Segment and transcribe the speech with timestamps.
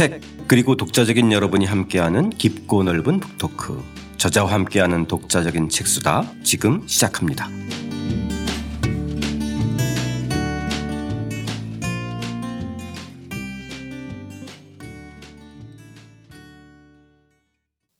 [0.00, 3.82] 책 그리고 독자적인 여러분이 함께하는 깊고 넓은 북토크
[4.16, 7.50] 저자와 함께하는 독자적인 책수다 지금 시작합니다.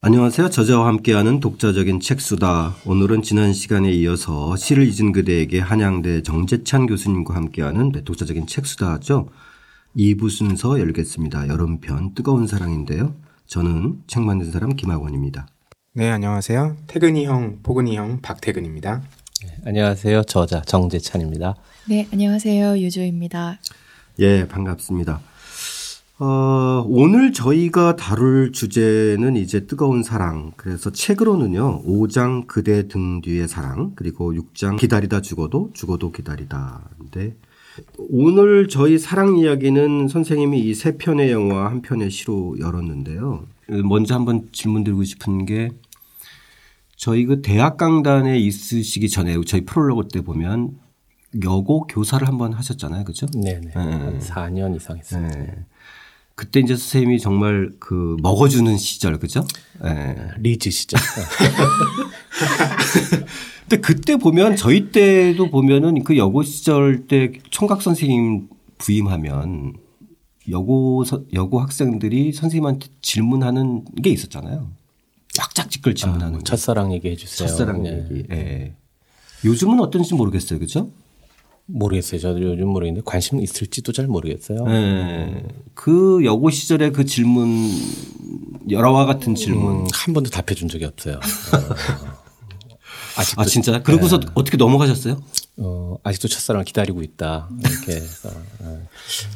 [0.00, 0.48] 안녕하세요.
[0.48, 2.76] 저자와 함께하는 독자적인 책수다.
[2.86, 9.29] 오늘은 지난 시간에 이어서 시를 잊은 그대에게 한양대 정재찬 교수님과 함께하는 네, 독자적인 책수다죠.
[9.96, 11.49] 2부 순서 열겠습니다.
[11.49, 13.14] 여름편 뜨거운 사랑인데요.
[13.46, 15.49] 저는 책 만든 사람 김학원입니다.
[15.94, 16.76] 네, 안녕하세요.
[16.86, 19.03] 태근이 형, 포근이 형, 박태근입니다.
[19.44, 20.22] 네, 안녕하세요.
[20.25, 21.57] 저자 정재찬입니다.
[21.89, 22.79] 네, 안녕하세요.
[22.79, 23.58] 유조입니다.
[24.21, 25.21] 예, 반갑습니다.
[26.21, 30.52] 어, 오늘 저희가 다룰 주제는 이제 뜨거운 사랑.
[30.57, 36.83] 그래서 책으로는요, 5장 그대 등 뒤의 사랑, 그리고 6장 기다리다 죽어도 죽어도 기다리다.
[37.00, 37.34] 인데
[37.98, 43.46] 오늘 저희 사랑 이야기는 선생님이 이 세 편의 영화 한 편의 시로 열었는데요.
[43.84, 45.70] 먼저 한번 질문 드리고 싶은 게
[46.96, 50.78] 저희 그 대학 강단에 있으시기 전에 저희 프롤로그 때 보면
[51.44, 53.05] 여고 교사를 한번 하셨잖아요.
[53.05, 53.27] 그죠?
[53.27, 53.60] 네네.
[53.60, 53.72] 네.
[53.74, 55.27] 한 4년 이상 했어요.
[55.28, 55.64] 네.
[56.34, 59.46] 그때 이제 선생님이 정말 그 먹어주는 시절, 그죠?
[59.83, 60.16] 네.
[60.38, 60.98] 리즈 시절.
[63.70, 69.74] 근데 그때 보면 저희 때도 보면은 그 여고 시절 때 총각 선생님 부임하면
[70.50, 74.72] 여고 여고 학생들이 선생님한테 질문하는 게 있었잖아요.
[75.32, 77.46] 짝짝짓글 질문하는 아, 첫사랑 얘기해 주세요.
[77.46, 78.08] 첫사랑 네.
[78.10, 78.24] 얘기.
[78.32, 78.74] 예.
[79.44, 80.58] 요즘은 어떤지 모르겠어요.
[80.58, 80.90] 그죠?
[81.66, 82.20] 모르겠어요.
[82.20, 84.64] 저도 요즘 모르겠는데 관심 있을지도 잘 모르겠어요.
[84.64, 85.44] 네.
[85.74, 87.70] 그 여고 시절에 그 질문
[88.68, 91.18] 여러와 같은 질문 음, 한 번도 답해 준 적이 없어요.
[91.18, 91.20] 어.
[93.16, 93.83] 아직도 아 진짜?
[93.83, 94.27] 그러고서 네.
[94.34, 95.20] 어떻게 넘어가셨어요?
[95.58, 97.48] 어, 아직도 첫사랑 기다리고 있다.
[97.61, 98.30] 이렇게 해서.
[98.61, 98.80] 네.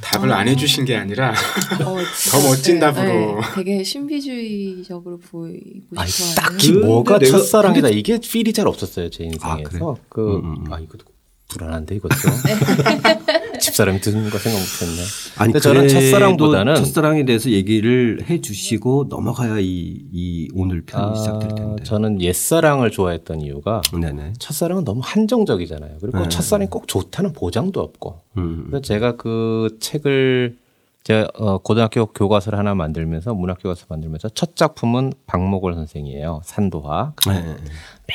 [0.00, 1.34] 답을 안 해주신 게 아니라 어,
[2.30, 3.40] 더 멋진 네, 답으로.
[3.40, 6.34] 네, 되게 신비주의적으로 보이고 싶어요.
[6.34, 7.88] 딱히 뭐가 첫사랑이다.
[7.88, 9.10] 이게 필이 잘 없었어요.
[9.10, 9.46] 제 인생에서.
[9.46, 9.80] 아, 그래?
[10.08, 10.72] 그, 음, 음.
[10.72, 11.04] 아, 이것도
[11.48, 12.14] 불안한데 이것도
[13.64, 15.02] 집사람이 듣는 거 생각 못했네.
[15.38, 21.82] 아니 저는 첫사랑보다는 첫사랑에 대해서 얘기를 해주시고 넘어가야 이, 이 오늘 편이 아, 시작될 텐데.
[21.82, 24.34] 저는 옛사랑을 좋아했던 이유가 네네.
[24.38, 25.96] 첫사랑은 너무 한정적이잖아요.
[26.00, 26.28] 그리고 네.
[26.28, 28.20] 첫사랑이 꼭 좋다는 보장도 없고.
[28.36, 28.66] 음.
[28.68, 30.58] 그래서 제가 그 책을
[31.04, 36.40] 제가 어, 고등학교 교과서를 하나 만들면서 문학 교과서 만들면서 첫 작품은 박목월 선생이에요.
[36.44, 37.14] 산도화.
[37.26, 37.56] 네.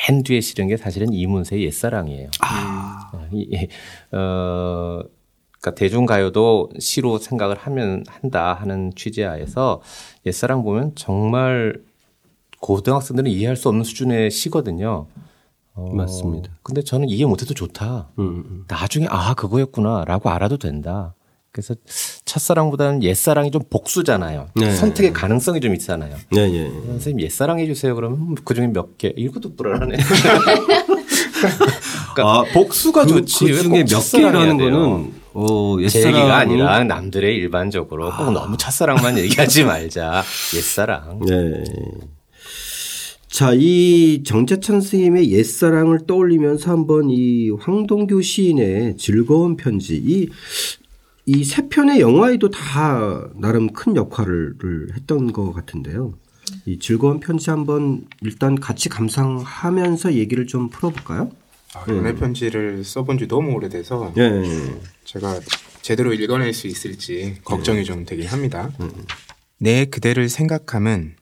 [0.08, 2.30] 맨 뒤에 실은 게 사실은 이문세의 옛사랑이에요.
[2.40, 3.10] 아.
[4.12, 5.02] 어,
[5.60, 9.82] 그러니까 대중가요도 시로 생각을 하면 한다 하는 취재하에서
[10.26, 11.74] 옛사랑 보면 정말
[12.60, 15.06] 고등학생들은 이해할 수 없는 수준의 시거든요.
[15.74, 16.50] 어, 맞습니다.
[16.62, 18.08] 근데 저는 이해 못해도 좋다.
[18.18, 18.44] 음, 음.
[18.46, 18.64] 음.
[18.68, 21.14] 나중에 아 그거였구나라고 알아도 된다.
[21.52, 21.74] 그래서
[22.24, 24.48] 첫사랑보다는 옛사랑이 좀 복수잖아요.
[24.54, 24.70] 네.
[24.70, 26.16] 선택의 가능성이 좀 있잖아요.
[26.30, 26.86] 네, 네, 네.
[26.86, 27.94] 선생님 옛사랑 해주세요.
[27.96, 29.12] 그러면 그 중에 몇 개?
[29.16, 29.96] 이것도 불안하네.
[32.14, 33.44] 그러니까 아, 복수가 그, 좋지.
[33.46, 38.30] 그 중에 몇 개라는 거는 어, 옛사랑 얘기가 아니라 남들의 일반적으로 꼭 아.
[38.30, 40.22] 너무 첫사랑만 얘기하지 말자.
[40.54, 41.20] 옛사랑.
[41.26, 41.64] 네.
[43.28, 50.28] 자, 이 정재찬 스님의 옛사랑을 떠올리면서 한번 이 황동규 시인의 즐거운 편지, 이
[51.26, 54.54] 이 세 편의 영화에도 다 나름 큰 역할을
[54.96, 56.14] 했던 것 같은데요.
[56.66, 61.30] 이 즐거운 편지 한번 일단 같이 감상하면서 얘기를 좀 풀어볼까요?
[61.74, 62.14] 아, 연애 네.
[62.14, 64.42] 편지를 써본 지 너무 오래돼서 네.
[65.04, 65.40] 제가
[65.82, 67.84] 제대로 읽어낼 수 있을지 걱정이 네.
[67.84, 68.70] 좀 되긴 합니다.
[68.80, 68.90] 음.
[69.58, 71.16] 내 그대를 생각함은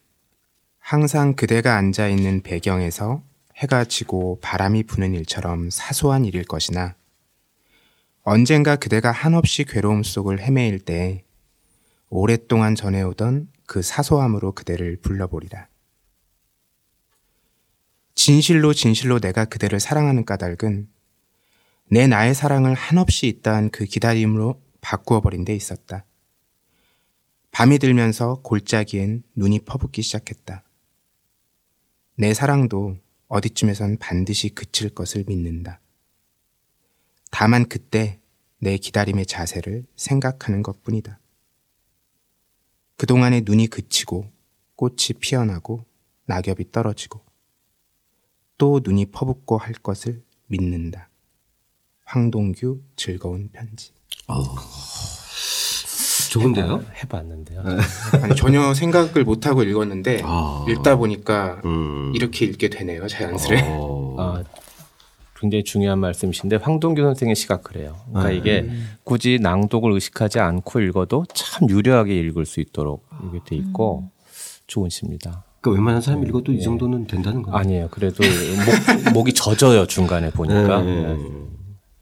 [0.79, 3.23] 항상 그대가 앉아 있는 배경에서
[3.57, 6.95] 해가 지고 바람이 부는 일처럼 사소한 일일 것이나
[8.23, 11.25] 언젠가 그대가 한없이 괴로움 속을 헤매일 때
[12.09, 15.69] 오랫동안 전해오던 그 사소함으로 그대를 불러보리라.
[18.15, 20.89] 진실로 진실로 내가 그대를 사랑하는 까닭은
[21.91, 26.07] 내 나의 사랑을 한없이 있다한 그 기다림으로 바꾸어 버린 데 있었다.
[27.51, 30.65] 밤이 들면서 골짜기엔 눈이 퍼붓기 시작했다.
[32.17, 32.97] 내 사랑도
[33.29, 35.81] 어디쯤에선 반드시 그칠 것을 믿는다.
[37.31, 38.19] 다만 그때
[38.61, 41.21] 내 기다림의 자세를 생각하는 것 뿐이다.
[42.99, 44.27] 그동안의 눈이 그치고
[44.77, 45.85] 꽃이 피어나고
[46.27, 47.21] 낙엽이 떨어지고
[48.59, 51.09] 또 눈이 퍼붓고 할 것을 믿는다.
[52.05, 53.93] 황동규 즐거운 편지.
[54.27, 54.43] 어.
[56.31, 56.75] 좋은데요?
[56.75, 57.63] 해봐, 해봤는데요.
[57.63, 57.77] 네.
[58.21, 60.67] 아니, 전혀 생각을 못하고 읽었는데 아.
[60.69, 62.13] 읽다 보니까 음.
[62.15, 63.63] 이렇게 읽게 되네요, 자연스레.
[63.65, 64.17] 어.
[64.19, 64.45] 아,
[65.41, 67.97] 굉장히 중요한 말씀이신데 황동규 선생의 시각 그래요.
[68.09, 68.89] 그러니까 아, 이게 음.
[69.05, 74.09] 굳이 낭독을 의식하지 않고 읽어도 참 유려하게 읽을 수 있도록 이게 돼 있고 음.
[74.67, 75.45] 좋은 시입니다.
[75.61, 76.59] 그러니까 웬만한 사람 네, 읽어도 네.
[76.59, 77.57] 이 정도는 된다는 거예요.
[77.57, 77.89] 아니에요.
[77.91, 78.23] 그래도
[79.05, 80.83] 목, 목이 젖어요 중간에 보니까.
[80.83, 81.17] 네.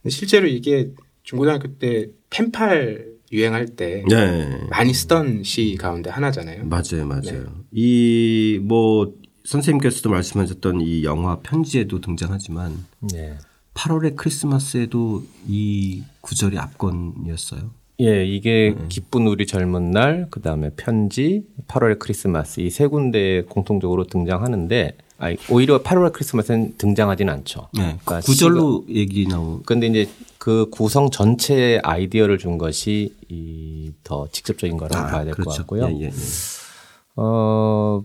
[0.02, 0.10] 네.
[0.10, 0.90] 실제로 이게
[1.22, 4.60] 중고등학교 때 펜팔 유행할 때 네.
[4.70, 6.64] 많이 쓰던 시 가운데 하나잖아요.
[6.66, 7.22] 맞아요, 맞아요.
[7.22, 7.44] 네.
[7.72, 9.12] 이뭐
[9.46, 13.38] 선생님께서도 말씀하셨던 이 영화 편지에도 등장하지만 네.
[13.74, 17.70] 8월의 크리스마스에도 이 구절이 압권이었어요.
[18.00, 18.84] 예, 이게 네.
[18.88, 25.36] 기쁜 우리 젊은 날, 그 다음에 편지, 8월의 크리스마스 이 세 군데 공통적으로 등장하는데, 아니,
[25.50, 27.68] 오히려 8월 크리스마스는 등장하진 않죠.
[27.72, 29.62] 네, 그러니까 구절로 시가, 얘기 나오.
[29.64, 35.36] 근데 이제 그 구성 전체의 아이디어를 준 것이 이 더 직접적인 거라고 아, 봐야 될것
[35.36, 35.58] 그렇죠.
[35.62, 35.86] 같고요.
[35.88, 36.10] 예, 예, 예.
[37.16, 38.02] 어,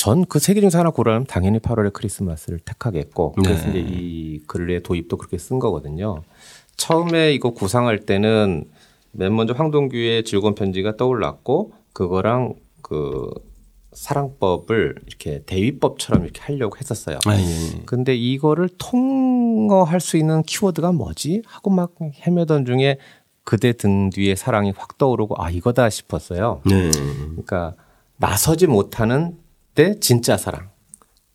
[0.00, 3.80] 전 그 세 개 중에서 하나 고르면 당연히 8월의 크리스마스를 택하겠고 그래서 네.
[3.80, 6.22] 이제 이 글의 도입도 그렇게 쓴 거거든요.
[6.76, 8.64] 처음에 이거 구상할 때는
[9.12, 13.28] 맨 먼저 황동규의 즐거운 편지가 떠올랐고 그거랑 그
[13.92, 17.18] 사랑법을 이렇게 대위법처럼 이렇게 하려고 했었어요.
[17.26, 17.82] 아, 예, 예.
[17.84, 21.42] 근데 이거를 통어할 수 있는 키워드가 뭐지?
[21.44, 21.92] 하고 막
[22.26, 22.96] 헤매던 중에
[23.44, 26.62] 그대 등 뒤에 사랑이 확 떠오르고 아 이거다 싶었어요.
[26.64, 26.90] 네.
[27.32, 27.74] 그러니까
[28.16, 29.36] 나서지 못하는
[29.74, 30.70] 때 진짜 사랑.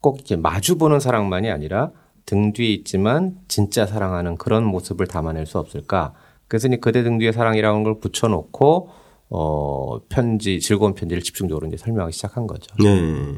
[0.01, 1.91] 꼭 이렇게 마주보는 사랑만이 아니라
[2.25, 6.13] 등 뒤에 있지만 진짜 사랑하는 그런 모습을 담아낼 수 없을까?
[6.47, 8.89] 그래서 이 그대 등 뒤에 사랑이라는 걸 붙여놓고
[9.29, 12.75] 어 편지 즐거운 편지를 집중적으로 이제 설명하기 시작한 거죠.
[12.79, 13.35] 네.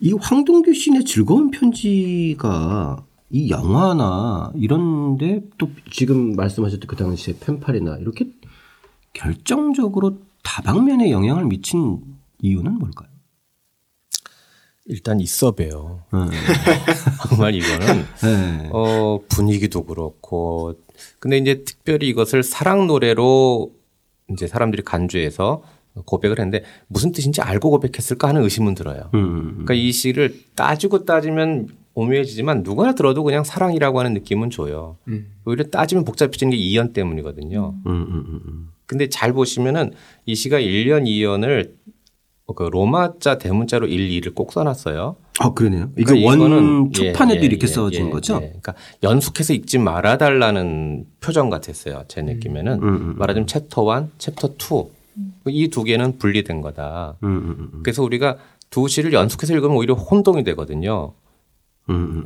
[0.00, 8.26] 이 황동규 시인의 즐거운 편지가 이 영화나 이런데 또 지금 말씀하셨던 그 당시에 펜팔이나 이렇게
[9.12, 12.00] 결정적으로 다방면에 영향을 미친
[12.42, 13.15] 이유는 뭘까요?
[14.88, 16.02] 일단 있어 봬요.
[16.14, 16.28] 음.
[17.28, 18.68] 정말 이거는 네.
[18.72, 20.74] 어 분위기도 그렇고
[21.18, 23.72] 근데 이제 특별히 이것을 사랑 노래로
[24.30, 25.62] 이제 사람들이 간주해서
[26.04, 29.10] 고백을 했는데 무슨 뜻인지 알고 고백했을까 하는 의심은 들어요.
[29.14, 29.18] 음.
[29.18, 29.50] 음, 음.
[29.52, 34.98] 그러니까 이 시를 따지고 따지면 오묘해지지만 누구나 들어도 그냥 사랑이라고 하는 느낌은 줘요.
[35.08, 35.32] 음.
[35.46, 37.74] 오히려 따지면 복잡해지는 게 2연 때문이거든요.
[37.86, 39.92] 음, 근데 잘 보시면은
[40.26, 41.72] 이 시가 1년 2연을
[42.54, 45.16] 그 로마자 대문자로 1, 2를 꼭 써놨어요.
[45.40, 45.90] 아, 그러네요.
[45.96, 48.34] 이게 그러니까 원 초판에도 예, 예, 이렇게 예, 써진 예, 거죠?
[48.36, 48.46] 예.
[48.60, 52.04] 그러니까 연속해서 읽지 말아달라는 표정 같았어요.
[52.08, 52.26] 제 음.
[52.26, 52.72] 느낌에는.
[52.74, 53.14] 음, 음, 음.
[53.18, 54.96] 말하자면 챕터 1, 챕터 2.
[55.48, 57.16] 이 두 개는 분리된 거다.
[57.24, 57.28] 음,
[57.74, 58.36] 음, 그래서 우리가
[58.70, 61.12] 두 시를 연속해서 읽으면 오히려 혼동이 되거든요.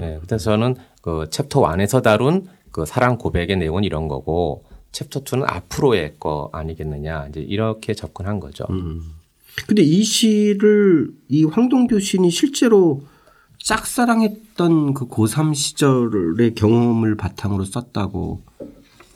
[0.00, 5.44] 예, 그래서 저는 그 챕터 1에서 다룬 그 사랑 고백의 내용은 이런 거고 챕터 2는
[5.46, 7.26] 앞으로의 거 아니겠느냐.
[7.28, 8.64] 이제 이렇게 접근한 거죠.
[9.66, 13.02] 근데 이 시를 이 황동규 시인이 실제로
[13.58, 18.42] 짝사랑했던 그 고3 시절의 경험을 바탕으로 썼다고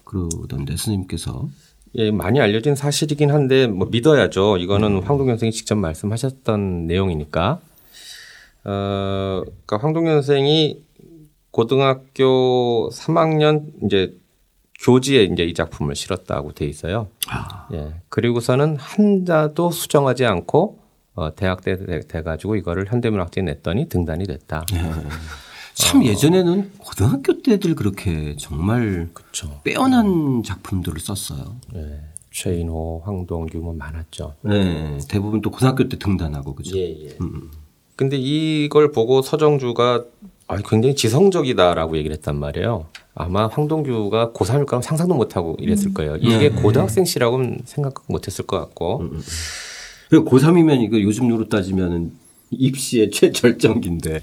[0.04, 1.48] 그러던데 스님께서
[1.96, 4.58] 예, 많이 알려진 사실이긴 한데 뭐 믿어야죠.
[4.58, 5.02] 이거는 음.
[5.02, 7.60] 황동규 선생이 직접 말씀하셨던 내용이니까.
[8.64, 10.82] 어, 그러니까 황동규 선생이
[11.50, 14.16] 고등학교 3학년 이제
[14.84, 17.08] 교지에 이제 이 작품을 실었다고 돼 있어요.
[17.28, 17.66] 아.
[17.72, 17.94] 예.
[18.10, 20.78] 그리고서는 한자도 수정하지 않고
[21.14, 21.76] 어, 대학 때
[22.06, 24.66] 돼가지고 이거를 현대문학제에 냈더니 등단이 됐다.
[24.74, 24.82] 예.
[25.72, 26.04] 참 어.
[26.04, 29.60] 예전에는 고등학교 때들 그렇게 정말 그쵸.
[29.64, 31.56] 빼어난 작품들을 썼어요.
[31.76, 32.00] 예.
[32.30, 34.34] 최인호, 황동규 뭐 많았죠.
[34.42, 36.76] 네, 대부분 또 고등학교 때 등단하고 그죠.
[36.76, 37.08] 예, 예.
[37.20, 37.50] 음, 음.
[37.94, 40.04] 근데 이걸 보고 서정주가
[40.48, 42.86] 아, 굉장히 지성적이다라고 얘기를 했단 말이에요.
[43.14, 45.94] 아마 황동규가 고3일 거면 상상도 못하고 이랬을 음.
[45.94, 46.16] 거예요.
[46.16, 46.50] 이게 네.
[46.50, 49.00] 고등학생 시라고는 생각 못했을 것 같고.
[49.00, 49.22] 음.
[50.10, 52.12] 고3이면 이거 요즘으로 따지면은
[52.50, 54.20] 입시의 최절정기인데.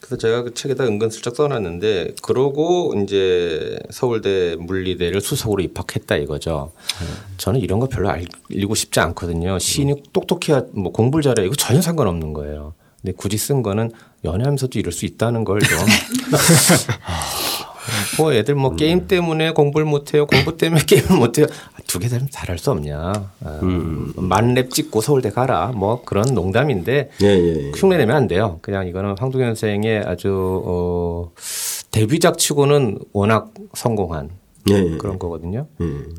[0.00, 6.72] 그래서 제가 그 책에다 은근슬쩍 써놨는데 그러고 이제 서울대 물리대를 수석으로 입학했다 이거죠.
[7.00, 7.06] 음.
[7.38, 9.58] 저는 이런 거 별로 알리고 싶지 않거든요.
[9.58, 12.74] 시인이 똑똑해야 뭐 공부를 잘해 이거 전혀 상관없는 거예요.
[13.00, 13.92] 근데 굳이 쓴 거는
[14.24, 15.78] 연애하면서도 이럴 수 있다는 걸 좀.
[18.18, 20.26] 뭐 애들 뭐 게임 때문에 공부를 못해요.
[20.26, 21.46] 공부 때문에 게임을 못해요.
[21.74, 22.98] 아, 두개 다 잘할 수 없냐.
[23.44, 24.12] 아, 음.
[24.16, 25.72] 만렙 찍고 서울대 가라.
[25.74, 27.72] 뭐 그런 농담인데 예, 예, 예.
[27.74, 28.58] 흉내내면 안 돼요.
[28.62, 31.30] 그냥 이거는 황동현 선생의 아주 어,
[31.90, 34.30] 데뷔작 치고는 워낙 성공한
[34.70, 34.96] 예, 예.
[34.96, 35.66] 그런 거거든요.
[35.80, 36.14] 음.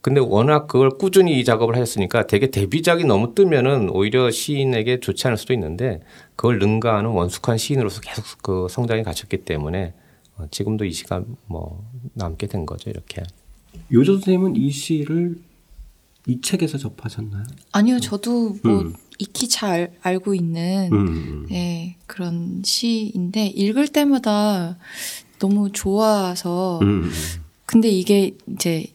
[0.00, 5.36] 근데 워낙 그걸 꾸준히 이 작업을 하셨으니까 되게 데뷔작이 너무 뜨면은 오히려 시인에게 좋지 않을
[5.36, 6.00] 수도 있는데
[6.34, 10.01] 그걸 능가하는 원숙한 시인으로서 계속 그 성장이 갖췄기 때문에 어,
[10.50, 13.22] 지금도 이 시가 뭐 남게 된 거죠 이렇게.
[13.92, 15.40] 요조 선생님은 이 시를
[16.26, 17.44] 이 책에서 접하셨나요?
[17.72, 18.94] 아니요, 저도 뭐 음.
[19.18, 21.46] 익히 잘 알고 있는 음.
[21.48, 24.78] 네, 그런 시인데 읽을 때마다
[25.38, 27.10] 너무 좋아서 음.
[27.66, 28.86] 근데 이게 이제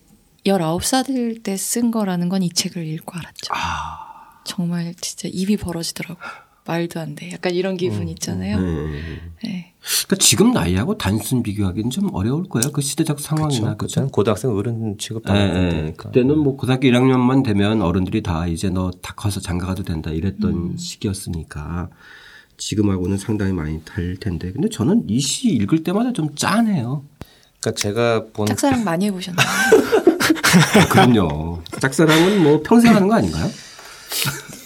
[0.45, 3.53] 19살 때 쓴 거라는 건 이 책을 읽고 알았죠.
[3.53, 4.41] 아.
[4.45, 6.19] 정말 진짜 입이 벌어지더라고.
[6.67, 7.31] 말도 안 돼.
[7.31, 8.07] 약간 이런 기분 음.
[8.09, 8.57] 있잖아요.
[8.57, 9.31] 음.
[9.43, 9.73] 네.
[10.05, 12.71] 그러니까 지금 나이하고 단순 비교하기는 좀 어려울 거예요.
[12.73, 14.07] 그 시대적 상황이나 그죠.
[14.09, 15.93] 고등학생 어른 취급하는 네, 네.
[15.95, 20.77] 그때는 뭐 고등학교 1학년만 되면 어른들이 다 이제 너 다 커서 장가가도 된다 이랬던 음.
[20.77, 21.89] 시기였으니까
[22.57, 24.51] 지금하고는 상당히 많이 다를 텐데.
[24.51, 27.03] 근데 저는 이 시 읽을 때마다 좀 짠해요.
[27.61, 29.47] 그러니까 제가 본 짝사랑 많이 해보셨나요?
[30.81, 31.61] 아, 그럼요.
[31.79, 33.47] 짝사랑은 뭐 평생 하는 거 아닌가요?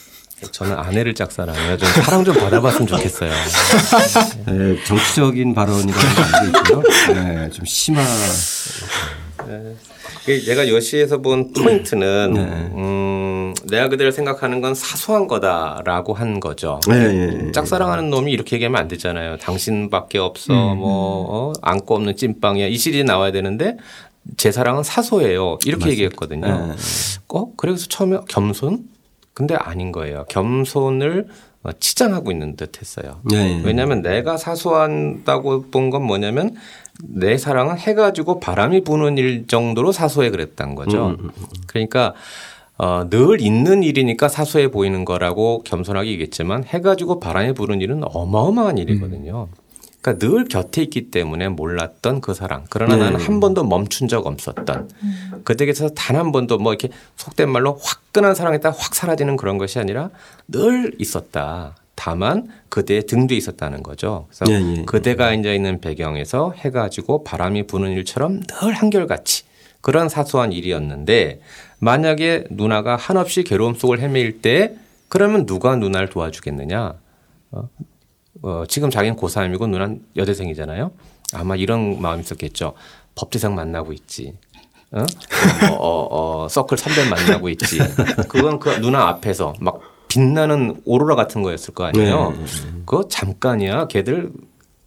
[0.49, 1.77] 저는 아내를 짝사랑해요.
[1.77, 3.31] 좀 사랑 좀 받아봤으면 좋겠어요.
[4.47, 7.13] 네, 정치적인 발언이라는 거 알고 있고요.
[7.13, 8.03] 네, 좀 심한.
[9.47, 9.75] 네.
[10.47, 12.41] 내가 여시에서 본 포인트는 네.
[12.41, 16.79] 음, 내가 그대를 생각하는 건 사소한 거다라고 한 거죠.
[16.87, 17.51] 네, 네, 네.
[17.51, 19.37] 짝사랑하는 놈이 이렇게 얘기하면 안 되잖아요.
[19.37, 20.77] 당신밖에 없어, 음.
[20.77, 21.53] 뭐 어?
[21.61, 22.67] 안고 없는 찐빵이야.
[22.67, 23.77] 이 시리즈 나와야 되는데
[24.37, 25.57] 제 사랑은 사소해요.
[25.65, 25.89] 이렇게 맞습니다.
[25.91, 26.47] 얘기했거든요.
[26.67, 26.75] 네.
[27.29, 27.47] 어?
[27.57, 28.90] 그래서 처음에 겸손?
[29.41, 30.25] 근데 아닌 거예요.
[30.29, 31.25] 겸손을
[31.63, 33.19] 어, 치장하고 있는 듯 했어요.
[33.23, 33.59] 네.
[33.63, 36.55] 왜냐하면 내가 사소한다고 본 건 뭐냐면
[37.03, 41.07] 내 사랑은 해가지고 바람이 부는 일 정도로 사소해 그랬단 거죠.
[41.07, 41.45] 음, 음, 음.
[41.67, 42.13] 그러니까
[42.77, 49.47] 어, 늘 있는 일이니까 사소해 보이는 거라고 겸손하게 얘기했지만 해가지고 바람이 부는 일은 어마어마한 일이거든요.
[49.51, 49.60] 음.
[50.01, 52.65] 그러니까 늘 곁에 있기 때문에 몰랐던 그 사랑.
[52.69, 53.03] 그러나 네.
[53.03, 54.89] 나는 한 번도 멈춘 적 없었던.
[55.03, 55.41] 음.
[55.43, 60.09] 그댁에서 단 한 번도 뭐 이렇게 속된 말로 화끈한 사랑했다 확 사라지는 그런 것이 아니라
[60.47, 61.75] 늘 있었다.
[61.95, 64.27] 다만 그대의 등 뒤에 있었다는 거죠.
[64.29, 64.85] 그래서 네, 네.
[64.85, 69.43] 그대가 앉아 있는 배경에서 해가 지고 바람이 부는 일처럼 늘 한결같이
[69.81, 71.41] 그런 사소한 일이었는데
[71.79, 74.75] 만약에 누나가 한없이 괴로움 속을 헤매일 때
[75.09, 76.93] 그러면 누가 누나를 도와주겠느냐?
[78.41, 78.49] 어?
[78.49, 80.91] 어, 지금 자기는 고3이고 누나는 여대생이잖아요.
[81.33, 82.73] 아마 이런 마음이 있었겠죠.
[83.15, 84.33] 법제생 만나고 있지.
[84.91, 85.03] 어?
[85.71, 87.79] 어, 어, 어, 서클 선배 만나고 있지.
[88.27, 89.79] 그건 그 누나 앞에서 막
[90.09, 92.31] 빛나는 오로라 같은 거였을 거 아니에요.
[92.31, 92.45] 네.
[92.85, 93.87] 그거 잠깐이야.
[93.87, 94.31] 걔들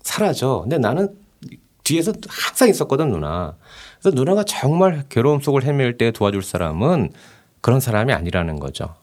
[0.02, 0.61] 사라져.
[0.62, 1.16] 근데 나는
[1.82, 3.56] 뒤에서 항상 있었거든, 누나.
[4.00, 7.12] 그래서 누나가 정말 괴로움 속을 헤맬 때 도와줄 사람은
[7.62, 8.94] 그런 사람이 아니라는 거죠.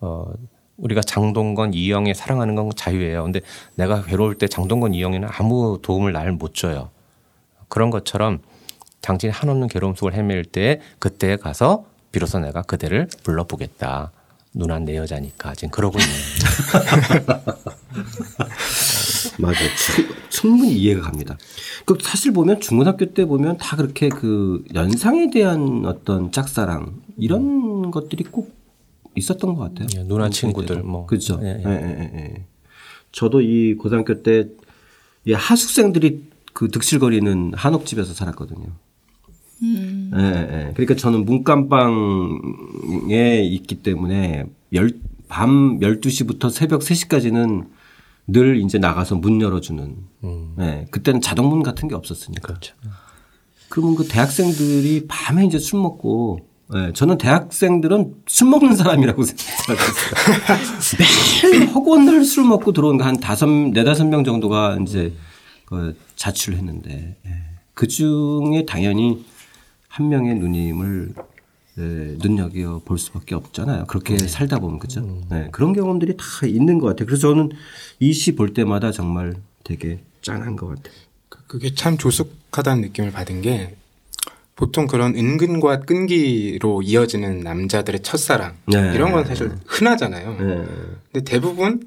[0.00, 0.32] 어?
[0.78, 3.24] 어 우리가 장동건, 이영애 사랑하는 건 자유예요.
[3.24, 3.40] 근데
[3.74, 6.90] 내가 괴로울 때 장동건, 이영애는 아무 도움을 날 못 줘요.
[7.68, 8.40] 그런 것처럼
[9.00, 14.12] 당신이 한없는 괴로움 속을 헤맬 때 그때 가서 비로소 내가 그대를 불러보겠다.
[14.54, 16.12] 누난 내 여자니까 지금 그러고 있는.
[19.38, 19.58] 맞아.
[20.30, 21.36] 충분히 이해가 갑니다.
[21.84, 28.24] 그 사실 보면 중고등학교 때 보면 다 그렇게 그 연상에 대한 어떤 짝사랑 이런 것들이
[28.24, 28.56] 꼭
[29.18, 29.88] 있었던 것 같아요.
[29.96, 31.06] 예, 누나 친구들 뭐.
[31.06, 31.38] 그렇죠.
[31.42, 31.70] 예, 예.
[31.70, 32.46] 예, 예,
[33.12, 34.48] 저도 이 고등학교 때
[35.30, 38.66] 하숙생들이 그 득실거리는 한옥집에서 살았거든요.
[39.62, 40.10] 음.
[40.14, 40.72] 예, 예.
[40.72, 42.30] 그러니까 저는 문감방에
[43.44, 44.92] 있기 때문에 열,
[45.28, 47.66] 밤 12시부터 새벽 3시까지는
[48.26, 49.96] 늘 이제 나가서 문 열어주는.
[50.24, 50.54] 음.
[50.60, 50.86] 예.
[50.90, 52.46] 그때는 자동문 같은 게 없었으니까.
[52.46, 52.74] 그렇죠.
[53.68, 60.98] 그러면 그 대학생들이 밤에 이제 술 먹고 네, 저는 대학생들은 술 먹는 사람이라고 생각했어요.
[61.52, 65.12] 매일 허구한 술 먹고 들어온 한 다섯, 네다섯 명 정도가 이제
[65.64, 67.30] 그 자취를 했는데 예.
[67.74, 69.24] 그 중에 당연히
[69.88, 71.14] 한 명의 누님을
[71.76, 71.84] 네,
[72.18, 73.84] 눈여겨 볼 수밖에 없잖아요.
[73.86, 74.26] 그렇게 네.
[74.28, 75.00] 살다 보면 그죠.
[75.00, 75.22] 음.
[75.30, 77.06] 네, 그런 경험들이 다 있는 것 같아요.
[77.06, 77.50] 그래서 저는
[78.00, 79.34] 이 시 볼 때마다 정말
[79.64, 80.92] 되게 짠한 것 같아요.
[81.28, 83.76] 그, 그게 참 조숙하다는 느낌을 받은 게
[84.58, 88.90] 보통 그런 은근과 끈기로 이어지는 남자들의 첫사랑 네.
[88.92, 90.30] 이런 건 사실 흔하잖아요.
[90.32, 90.64] 네.
[91.12, 91.80] 근데 대부분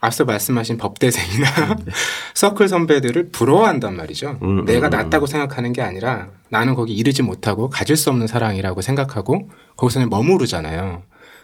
[0.00, 1.92] 앞서 말씀하신 법대생이나 네.
[2.32, 4.38] 서클 선배들을 부러워한단 말이죠.
[4.40, 4.90] 음, 음 내가 음.
[4.90, 11.02] 낫다고 생각하는 게 아니라 나는 거기 이르지 못하고 가질 수 없는 사랑이라고 생각하고 거기서는 머무르잖아요.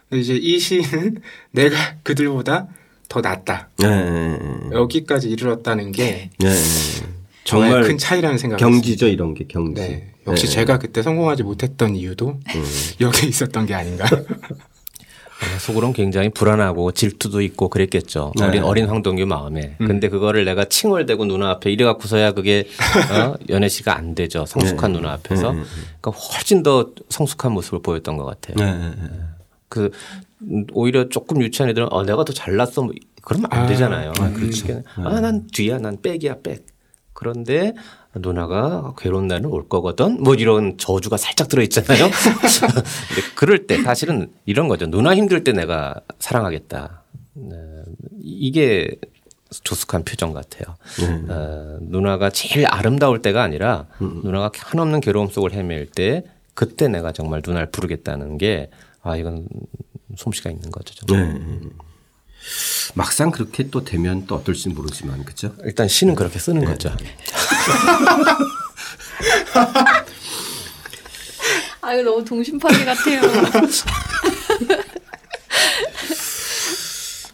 [0.09, 1.21] 근데 이제 이 시는
[1.53, 2.69] 내가 그들보다
[3.11, 3.69] 더 낫다.
[3.77, 4.39] 네.
[4.73, 6.49] 여기까지 이르렀다는 게 네.
[7.45, 9.83] 정말 큰 차이라는 생각이 경지죠 이런 게 경지.
[9.83, 10.11] 네.
[10.31, 10.53] 역시 네.
[10.53, 12.65] 제가 그때 성공하지 못했던 이유도 음.
[13.01, 14.05] 여기에 있었던 게 아닌가.
[15.61, 18.33] 속으로는 굉장히 불안하고 질투도 있고 그랬겠죠.
[18.39, 18.45] 네.
[18.45, 19.75] 어린 어린 황동규 마음에.
[19.81, 19.87] 음.
[19.87, 22.67] 근데 그거를 내가 칭얼대고 누나 앞에 이래 갖고서야 그게
[23.11, 23.35] 어?
[23.49, 24.45] 연애 씨가 안 되죠.
[24.47, 24.99] 성숙한 네.
[24.99, 25.53] 누나 앞에서.
[25.53, 25.63] 네.
[26.01, 28.57] 그러니까 훨씬 더 성숙한 모습을 보였던 것 같아요.
[28.57, 28.93] 네.
[29.71, 29.91] 그
[30.73, 34.13] 오히려 조금 유치한 애들은 어 내가 더 잘났어 뭐 그러면 안 아, 되잖아요.
[34.19, 34.83] 아, 그렇죠.
[34.97, 36.67] 아 난 뒤야 난 백이야 백.
[37.15, 37.73] 그런데
[38.15, 40.23] 누나가 괴로운 날은 올 거거든.
[40.23, 42.09] 뭐 이런 저주가 살짝 들어 있잖아요.
[43.09, 44.87] 근데 그럴 때 사실은 이런 거죠.
[44.87, 47.03] 누나 힘들 때 내가 사랑하겠다.
[47.35, 47.57] 네.
[48.23, 48.91] 이게
[49.65, 50.77] 조숙한 표정 같아요.
[51.03, 51.27] 음.
[51.29, 54.21] 어, 누나가 제일 아름다울 때가 아니라 음.
[54.25, 56.25] 누나가 한없는 괴로움 속을 헤맬 때
[56.55, 58.71] 그때 내가 정말 누나를 부르겠다는 게
[59.03, 59.47] 아 이건
[60.17, 60.95] 솜씨가 있는 거죠.
[61.07, 61.39] 정말.
[61.39, 61.69] 네.
[62.95, 65.55] 막상 그렇게 또 되면 또 어떨지 모르지만 그렇죠.
[65.65, 66.67] 일단 시는 그렇게 쓰는 네.
[66.67, 66.95] 거죠.
[71.83, 73.21] 아 이거 너무 동심파리 같아요.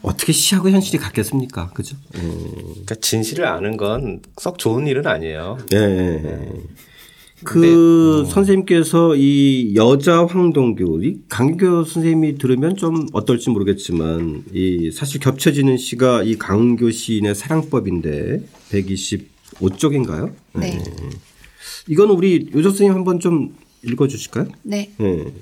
[0.03, 1.71] 어떻게 시하고 현실이 같겠습니까?
[1.71, 1.97] 그죠?
[2.15, 2.51] 음.
[2.71, 5.59] 그러니까 진실을 아는 건 썩 좋은 일은 아니에요.
[5.71, 5.79] 네.
[5.87, 6.53] 네.
[7.47, 8.27] 그 음.
[8.27, 16.25] 선생님께서 이 여자 황동규, 이 강교 선생님이 들으면 좀 어떨지 모르겠지만 이 사실 겹쳐지는 시가
[16.25, 20.35] 이 강교 시인의 사랑법인데 125쪽인가요?
[20.55, 20.73] 네.
[20.73, 20.85] 네.
[21.87, 24.49] 이건 우리 요조 선생님 한번 좀 읽어 주실까요?
[24.63, 24.91] 네.
[24.99, 25.33] 네.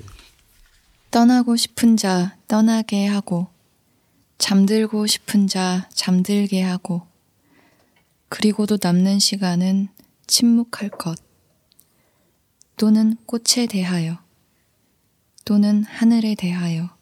[1.10, 3.46] 떠나고 싶은 자 떠나게 하고
[4.36, 7.00] 잠들고 싶은 자 잠들게 하고
[8.28, 9.88] 그리고도 남는 시간은
[10.26, 11.16] 침묵할 것
[12.76, 14.18] 또는 꽃에 대하여
[15.44, 16.96] 또는 하늘에 대하여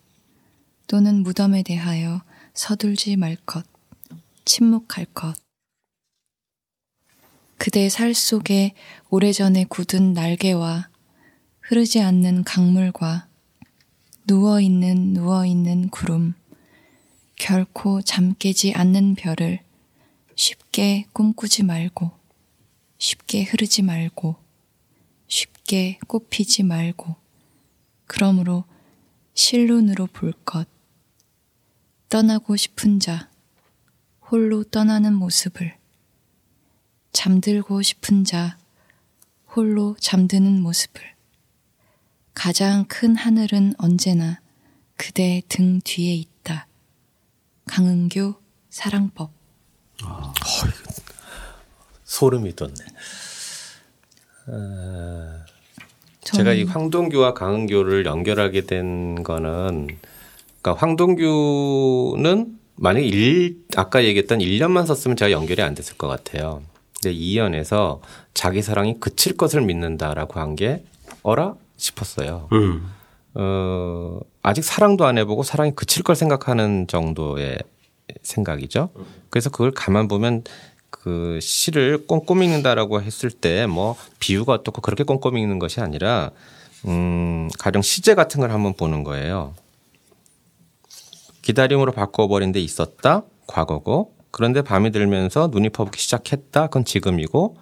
[0.86, 2.22] 또는 무덤에 대하여
[2.54, 3.64] 서둘지 말 것,
[4.44, 5.34] 침묵할 것.
[7.56, 8.74] 그대 살 속에
[9.08, 10.88] 오래전에 굳은 날개와
[11.60, 13.28] 흐르지 않는 강물과
[14.24, 16.34] 누워있는 누워있는 구름,
[17.36, 19.60] 결코 잠 깨지 않는 별을
[20.34, 22.10] 쉽게 꿈꾸지 말고,
[22.98, 24.41] 쉽게 흐르지 말고,
[25.72, 27.16] 쉽게 꽃피지 말고,
[28.06, 28.64] 그러므로
[29.32, 30.68] 실눈으로 볼 것.
[32.10, 33.30] 떠나고 싶은 자,
[34.20, 35.78] 홀로 떠나는 모습을,
[37.12, 38.58] 잠들고 싶은 자,
[39.46, 41.02] 홀로 잠드는 모습을,
[42.34, 44.42] 가장 큰 하늘은 언제나
[44.96, 46.66] 그대 등 뒤에 있다.
[47.66, 48.34] 강은교
[48.68, 49.32] 사랑법.
[50.02, 50.34] 아,
[52.04, 52.84] 소름이 돋네.
[54.48, 55.51] 어,
[56.22, 59.88] 제가 이 황동규와 강은교를 연결하게 된 거는
[60.60, 66.62] 그러니까 황동규는 만약에 일, 아까 얘기했던 1년만 썼으면 제가 연결이 안 됐을 것 같아요.
[67.02, 68.00] 근데 2년에서
[68.34, 70.84] 자기 사랑이 그칠 것을 믿는다라고 한 게
[71.22, 72.48] 어라 싶었어요.
[72.52, 72.88] 음.
[73.34, 77.58] 어, 아직 사랑도 안 해보고 사랑이 그칠 걸 생각하는 정도의
[78.22, 78.90] 생각이죠.
[79.30, 80.44] 그래서 그걸 가만 보면
[80.92, 86.30] 그 시를 꼼꼼히 읽는다라고 했을 때 뭐 비유가 어떻고 그렇게 꼼꼼히 읽는 것이 아니라
[86.86, 89.54] 음 가령 시제 같은 걸 한번 보는 거예요.
[91.42, 97.56] 기다림으로 바꿔버린 데 있었다 과거고 그런데 밤이 들면서 눈이 퍼붓기 시작했다 그건 지금이고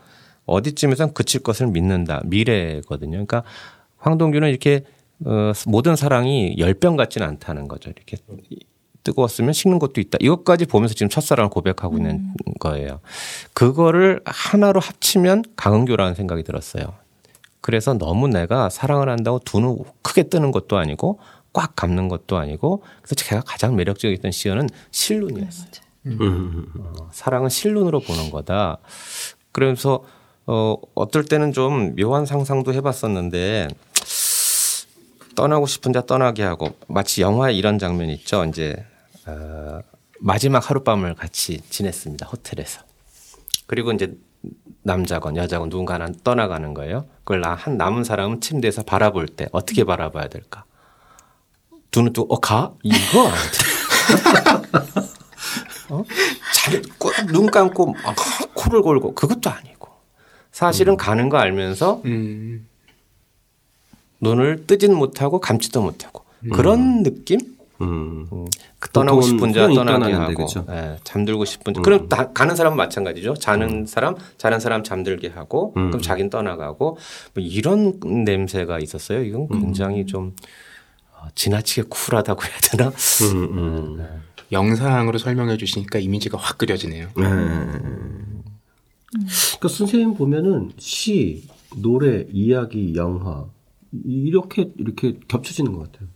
[0.47, 3.13] 어디쯤에선 그칠 것을 믿는다 미래거든요.
[3.13, 3.45] 그러니까
[3.99, 4.85] 황동규는 이렇게
[5.25, 7.91] 어, 모든 사랑이 열병 같지는 않다는 거죠.
[7.91, 8.17] 이렇게
[9.05, 10.19] 뜨거웠으면 식는 것도 있다.
[10.21, 12.35] 이것까지 보면서 지금 첫사랑을 고백하고 있는 음.
[12.61, 13.01] 거예요.
[13.55, 16.95] 그거를 하나로 합치면 강은교라는 생각이 들었어요.
[17.61, 21.19] 그래서 너무 내가 사랑을 한다고 두 눈 크게 뜨는 것도 아니고
[21.53, 25.69] 꽉 감는 것도 아니고 그래서 제가 가장 매력적이었던 시연은 실눈이었어요.
[26.07, 26.67] 음.
[26.79, 28.79] 어, 사랑은 실눈으로 보는 거다.
[29.53, 30.03] 그래서
[30.47, 33.69] 어, 어떨 때는 좀 묘한 상상도 해봤었는데
[35.37, 38.45] 떠나고 싶은 자 떠나게 하고 마치 영화에 이런 장면 있죠.
[38.45, 38.85] 이제
[39.31, 39.81] 어,
[40.19, 42.27] 마지막 하룻밤을 같이 지냈습니다.
[42.27, 42.83] 호텔에서.
[43.67, 44.17] 그리고 이제
[44.83, 47.07] 남자건 여자건 누군가 는 떠나가는 거예요.
[47.25, 50.65] 그걸 한 남은 사람은 침대에서 바라볼 때 어떻게 바라봐야 될까?
[51.91, 52.73] 두눈 뜨고 어 가?
[52.83, 53.31] 이거
[55.91, 56.05] 어?
[56.55, 58.17] 잘눈 감고 막
[58.55, 59.89] 코를 골고 그것도 아니고
[60.53, 60.97] 사실은 음.
[60.97, 62.69] 가는 거 알면서 음.
[64.21, 66.51] 눈을 뜨진 못하고 감지도 못하고 음.
[66.51, 67.41] 그런 느낌?
[67.81, 68.27] 음.
[68.33, 68.47] 음.
[68.79, 71.81] 그 떠나고 싶은 자 떠나게 하고 네, 잠들고 싶은 자.
[71.81, 71.83] 음.
[71.83, 73.35] 그럼 다, 가는 사람은 마찬가지죠.
[73.35, 73.87] 자는 음.
[73.87, 75.91] 사람, 자는 사람 잠들게 하고 음.
[75.91, 76.99] 그럼 자긴 떠나가고
[77.35, 79.23] 뭐 이런 냄새가 있었어요.
[79.25, 79.61] 이건 음.
[79.61, 80.35] 굉장히 좀
[81.13, 82.91] 어, 지나치게 쿨하다고 해야 되나?
[83.97, 84.05] 네.
[84.53, 87.09] 영상으로 설명해 주시니까 이미지가 확 그려지네요.
[87.17, 87.25] 네.
[89.13, 91.45] 그러니까 선생님 보면은 시,
[91.77, 93.47] 노래, 이야기, 영화
[93.93, 96.09] 이렇게 이렇게 겹쳐지는 것 같아요.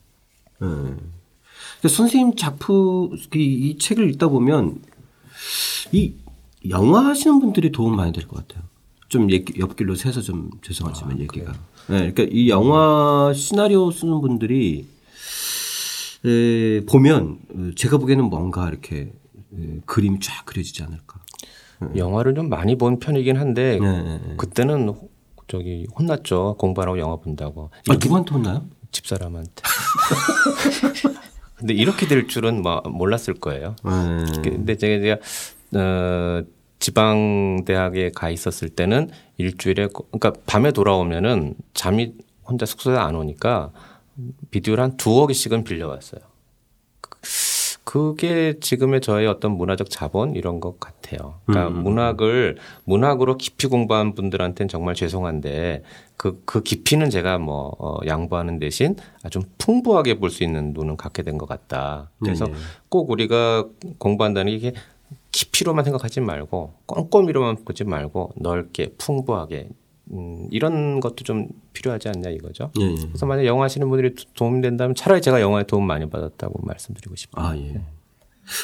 [0.60, 0.96] 네.
[1.88, 4.80] 선생님 작품 이, 이 책을 읽다 보면
[5.92, 6.14] 이
[6.68, 8.64] 영화 하시는 분들이 도움 많이 될 것 같아요.
[9.08, 11.52] 좀 얘기, 옆길로 새서 좀 죄송하지만 아, 얘기가.
[11.88, 14.86] 네, 그러니까 이 영화 시나리오 쓰는 분들이
[16.24, 17.38] 에, 보면
[17.76, 19.12] 제가 보기에는 뭔가 이렇게
[19.56, 21.20] 에, 그림이 쫙 그려지지 않을까.
[21.82, 21.88] 네.
[21.96, 24.34] 영화를 좀 많이 본 편이긴 한데 네, 네, 네.
[24.36, 24.94] 그때는
[25.48, 27.70] 저기 혼났죠 공부하라고 영화 본다고.
[27.88, 28.66] 아, 누구한테 혼나요?
[28.90, 29.50] 집사람한테.
[31.64, 33.74] 근데 이렇게 될 줄은 뭐 몰랐을 거예요.
[33.86, 34.26] 음.
[34.42, 36.44] 근데 제가, 제가 어,
[36.78, 42.12] 지방 대학에 가 있었을 때는 일주일에 그러니까 밤에 돌아오면은 잠이
[42.44, 43.72] 혼자 숙소에 안 오니까
[44.50, 46.20] 비디오를 한 두어 개씩은 빌려왔어요.
[47.84, 51.40] 그게 지금의 저의 어떤 문화적 자본 이런 것 같아요.
[51.46, 51.82] 그러니까 음.
[51.82, 55.82] 문학을 문학으로 깊이 공부한 분들한테는 정말 죄송한데
[56.16, 58.96] 그, 그 깊이는 제가 뭐, 어, 양보하는 대신
[59.30, 62.10] 좀 풍부하게 볼 수 있는 눈은 갖게 된 것 같다.
[62.20, 62.54] 그래서 네.
[62.88, 63.66] 꼭 우리가
[63.98, 64.72] 공부한다는 게
[65.32, 69.68] 깊이로만 생각하지 말고 꼼꼼히로만 보지 말고 넓게 풍부하게
[70.12, 72.70] 음, 이런 것도 좀 필요하지 않냐 이거죠.
[72.78, 72.94] 예, 예.
[72.94, 77.44] 그래서 만약 영화 하시는 분들이 도움 된다면 차라리 제가 영화에 도움 많이 받았다고 말씀드리고 싶어요.
[77.46, 77.60] 아, 예.
[77.60, 77.82] 네.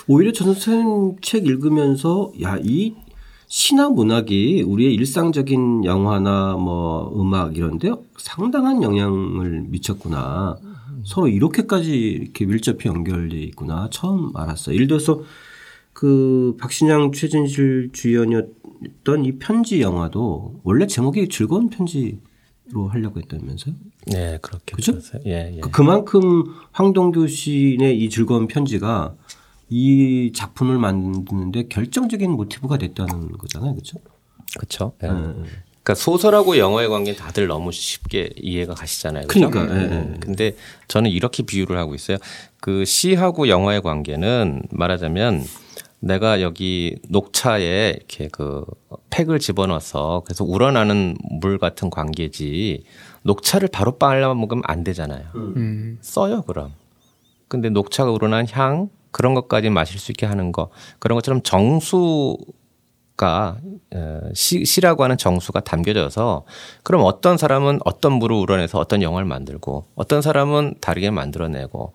[0.06, 2.94] 오히려 전 선생님 책 읽으면서 야, 이
[3.50, 10.56] 신화 문학이 우리의 일상적인 영화나 뭐 음악 이런데 상당한 영향을 미쳤구나.
[11.02, 13.88] 서로 이렇게까지 이렇게 밀접히 연결돼 있구나.
[13.90, 14.76] 처음 알았어요.
[14.76, 15.22] 예를 들어서
[15.92, 22.20] 그 박신양 최진실 주연이었던 이 편지 영화도 원래 제목이 즐거운 편지로
[22.88, 23.74] 하려고 했다면서요?
[24.12, 24.92] 네, 그렇게 그죠?
[25.26, 25.60] 예, 예.
[25.60, 29.16] 그 그만큼 황동규 시인의 이 즐거운 편지가
[29.70, 33.98] 이 작품을 만드는데 결정적인 모티브가 됐다는 거잖아요, 그렇죠?
[34.56, 34.92] 그렇죠.
[35.04, 35.06] 예.
[35.06, 35.12] 네.
[35.12, 39.28] 그러니까 소설하고 영화의 관계 다들 너무 쉽게 이해가 가시잖아요.
[39.28, 39.50] 그렇죠?
[39.50, 39.74] 그러니까.
[39.74, 39.86] 네.
[39.86, 40.14] 네.
[40.20, 40.56] 근데
[40.88, 42.18] 저는 이렇게 비유를 하고 있어요.
[42.60, 45.44] 그 시하고 영화의 관계는 말하자면
[46.00, 48.64] 내가 여기 녹차에 이렇게 그
[49.10, 52.84] 팩을 집어넣어서 그래서 우러나는 물 같은 관계지
[53.22, 55.26] 녹차를 바로 빨아 먹으면 안 되잖아요.
[55.34, 55.98] 음.
[56.00, 56.72] 써요 그럼.
[57.48, 62.44] 근데 녹차가 우러난 향 그런 것까지 마실 수 있게 하는 거 그런 것처럼 정수가
[63.92, 66.44] 어, 시, 시라고 하는 정수가 담겨져서
[66.82, 71.92] 그럼 어떤 사람은 어떤 물을 우러내서 어떤 영화를 만들고 어떤 사람은 다르게 만들어내고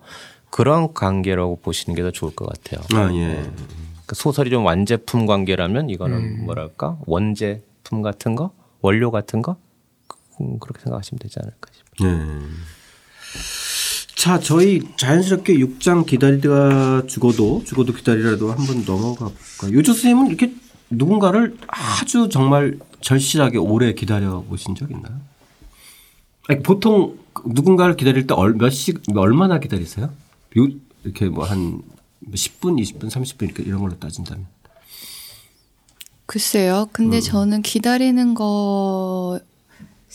[0.50, 2.84] 그런 관계라고 보시는 게 더 좋을 것 같아요.
[2.98, 3.26] 아, 예.
[3.28, 3.50] 네.
[4.06, 6.44] 그 소설이 좀 완제품 관계라면 이거는 음.
[6.46, 9.56] 뭐랄까 원제품 같은 거 원료 같은 거
[10.40, 12.12] 음, 그렇게 생각하시면 되지 않을까 싶어요.
[12.12, 12.44] 네.
[14.16, 19.78] 자, 저희 자연스럽게 6장 기다리다가 죽어도 죽어도 기다리라도 한번 넘어가 볼까요?
[19.78, 20.54] 요조 선생님은 이렇게
[20.90, 25.20] 누군가를 아주 정말 절실하게 오래 기다려 보신 적 있나요?
[26.48, 30.10] 아니, 보통 누군가를 기다릴 때 몇씩 얼마나 기다리세요?
[31.04, 31.82] 이렇게 뭐 한
[32.32, 34.46] 10분, 20분, 30분 이렇게 이런 걸로 따진다면.
[36.24, 36.88] 글쎄요.
[36.92, 37.20] 근데 음.
[37.20, 39.40] 저는 기다리는 것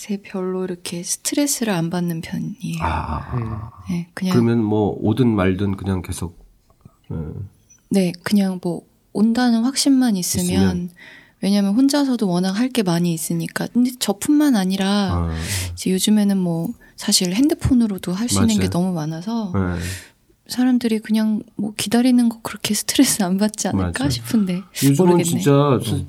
[0.09, 2.77] 에 별로 이렇게 스트레스를 안 받는 편이에요.
[2.81, 6.37] 아, 네, 그냥 그러면 뭐 오든 말든 그냥 계속.
[7.09, 7.17] 네,
[7.89, 8.81] 네 그냥 뭐
[9.13, 10.89] 온다는 확신만 있으면, 있으면.
[11.41, 13.67] 왜냐하면 혼자서도 워낙 할 게 많이 있으니까.
[13.73, 15.35] 근데 저뿐만 아니라 아.
[15.73, 19.51] 이제 요즘에는 뭐 사실 핸드폰으로도 할 수 있는 게 너무 많아서.
[19.53, 19.81] 네.
[20.47, 24.09] 사람들이 그냥 뭐 기다리는 거 그렇게 스트레스 안 받지 않을까 맞아.
[24.09, 25.23] 싶은데 요즘은 모르겠네.
[25.23, 25.51] 진짜
[25.91, 26.07] 음.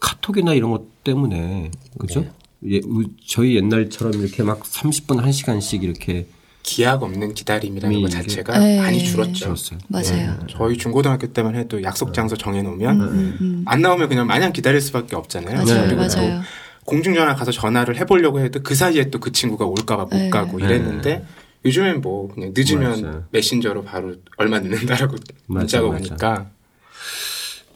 [0.00, 2.20] 카톡이나 이런 것 때문에 그죠?
[2.22, 2.30] 네.
[2.68, 2.80] 예,
[3.26, 6.26] 저희 옛날처럼 이렇게 막 30분 1시간씩 이렇게
[6.62, 8.78] 기약 없는 기다림이라는 것 자체가 네.
[8.78, 9.32] 많이 줄었죠.
[9.32, 9.78] 줄었어요.
[9.88, 10.36] 맞아요.
[10.40, 10.46] 네.
[10.50, 13.62] 저희 중고등학교 때만 해도 약속 장소 정해놓으면 음, 음, 음.
[13.66, 15.64] 안 나오면 그냥 마냥 기다릴 수밖에 없잖아요.
[15.64, 15.86] 맞아요.
[15.86, 15.94] 네.
[15.94, 16.42] 맞아요.
[16.84, 20.28] 공중전화 가서 전화를 해보려고 해도 그 사이에 또 그 친구가 올까봐 못 네.
[20.30, 21.24] 가고 이랬는데
[21.64, 23.22] 요즘엔 뭐 그냥 늦으면 맞아.
[23.30, 26.50] 메신저로 바로 얼마 늦는다라고 문자가 오니까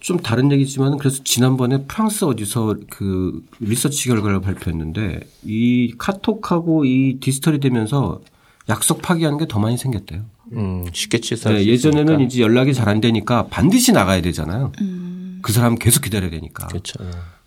[0.04, 7.58] 좀 다른 얘기지만 그래서 지난번에 프랑스 어디서 그 리서치 결과를 발표했는데 이 카톡하고 이 디지털이
[7.58, 8.20] 되면서
[8.68, 10.20] 약속 파기하는 게 더 많이 생겼대요.
[10.52, 14.72] 음, 쉽게 취소할 네, 예전에는 이제 연락이 잘 안 되니까 반드시 나가야 되잖아요.
[14.82, 15.38] 음.
[15.40, 16.66] 그 사람 계속 기다려야 되니까.
[16.66, 16.98] 그렇죠.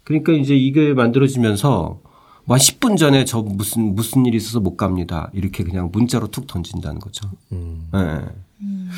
[0.03, 1.99] 그러니까 이제 이게 만들어지면서
[2.47, 5.29] 뭐한 10분 전에 저 무슨 무슨 일이 있어서 못 갑니다.
[5.33, 7.29] 이렇게 그냥 문자로 툭 던진다는 거죠.
[7.51, 7.89] 음.
[7.91, 8.21] 네.
[8.61, 8.89] 음.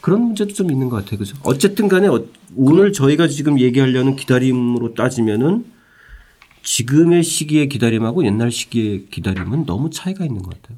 [0.00, 1.18] 그런 문제도 좀 있는 것 같아요.
[1.18, 1.36] 그죠?
[1.44, 2.24] 어쨌든 간에 어,
[2.56, 5.64] 오늘 저희가 지금 얘기하려는 기다림으로 따지면은
[6.64, 10.76] 지금의 시기의 기다림하고 옛날 시기의 기다림은 너무 차이가 있는 것 같아요.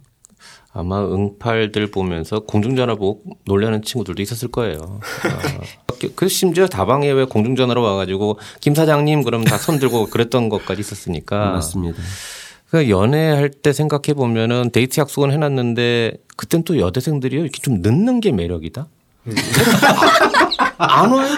[0.74, 5.00] 아마 응팔들 보면서 공중전화 보고 놀라는 친구들도 있었을 거예요.
[5.24, 10.80] 아, 그 심지어 다방에 왜 공중전화로 와가지고 김 사장님 그럼 다 손 들고 그랬던 것까지
[10.80, 11.50] 있었으니까.
[11.52, 11.98] 맞습니다.
[12.70, 18.32] 그 연애할 때 생각해 보면은 데이트 약속은 해놨는데 그땐 또 여대생들이요 이렇게 좀 늦는 게
[18.32, 18.86] 매력이다.
[19.26, 19.34] 음.
[20.78, 21.28] 안 와요.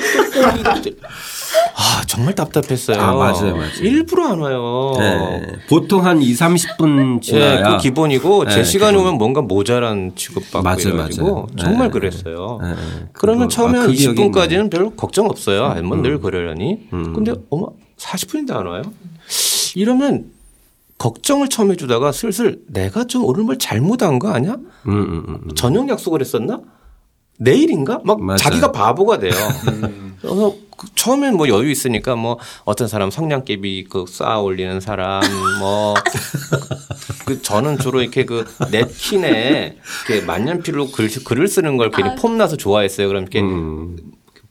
[1.77, 3.01] 아, 정말 답답했어요.
[3.01, 3.71] 아, 맞아요, 맞아요.
[3.81, 4.93] 일부러 안 와요.
[4.99, 5.43] 네.
[5.69, 7.63] 보통 한 2, 30분 지나야.
[7.63, 11.47] 네, 그 기본이고 제 네, 시간이 오면 뭔가 모자란 취급받고 맞아요, 맞아요.
[11.59, 11.93] 정말 네.
[11.93, 12.59] 그랬어요.
[12.63, 12.75] 네.
[13.13, 15.75] 그러면 처음에 아, 한 20분까지는 별 걱정 없어요.
[15.79, 15.87] 음.
[15.87, 16.89] 뭐늘 그러려니.
[16.93, 17.13] 음.
[17.13, 18.83] 근데 어머 40분인데 안 와요?
[19.75, 20.27] 이러면
[20.99, 24.53] 걱정을 처음 해주다가 슬슬 내가 좀 오늘 뭘 잘못한 거 아니야?
[24.87, 25.55] 음, 음, 음, 음.
[25.55, 26.61] 저녁 약속을 했었나?
[27.39, 28.01] 내일인가?
[28.05, 28.37] 막 맞아요.
[28.39, 29.33] 자기가 바보가 돼요.
[30.25, 30.37] 음.
[30.37, 35.23] 그래서 그 처음엔 뭐 여유 있으니까 뭐 어떤 사람 성냥개비 그 쌓아 올리는 사람
[35.61, 35.95] 뭐
[37.25, 39.77] 그 저는 주로 이렇게 그 냅킨에
[40.09, 42.15] 이렇게 만년필로 글, 글을 쓰는 걸 괜히 아.
[42.15, 43.09] 폼나서 좋아했어요.
[43.09, 43.97] 그럼 이렇게 음.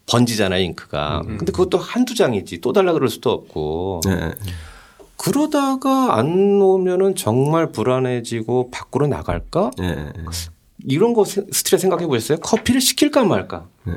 [0.07, 1.21] 번지잖아요 잉크가.
[1.25, 1.38] 음.
[1.38, 4.01] 근데 그것도 한두 장이지 또 달라 그럴 수도 없고.
[4.05, 4.31] 네.
[5.17, 9.71] 그러다가 안 오면은 정말 불안해지고 밖으로 나갈까?
[9.77, 10.12] 네.
[10.86, 12.39] 이런 거 스트레스 생각해 보셨어요?
[12.39, 13.67] 커피를 시킬까 말까?
[13.86, 13.93] 네.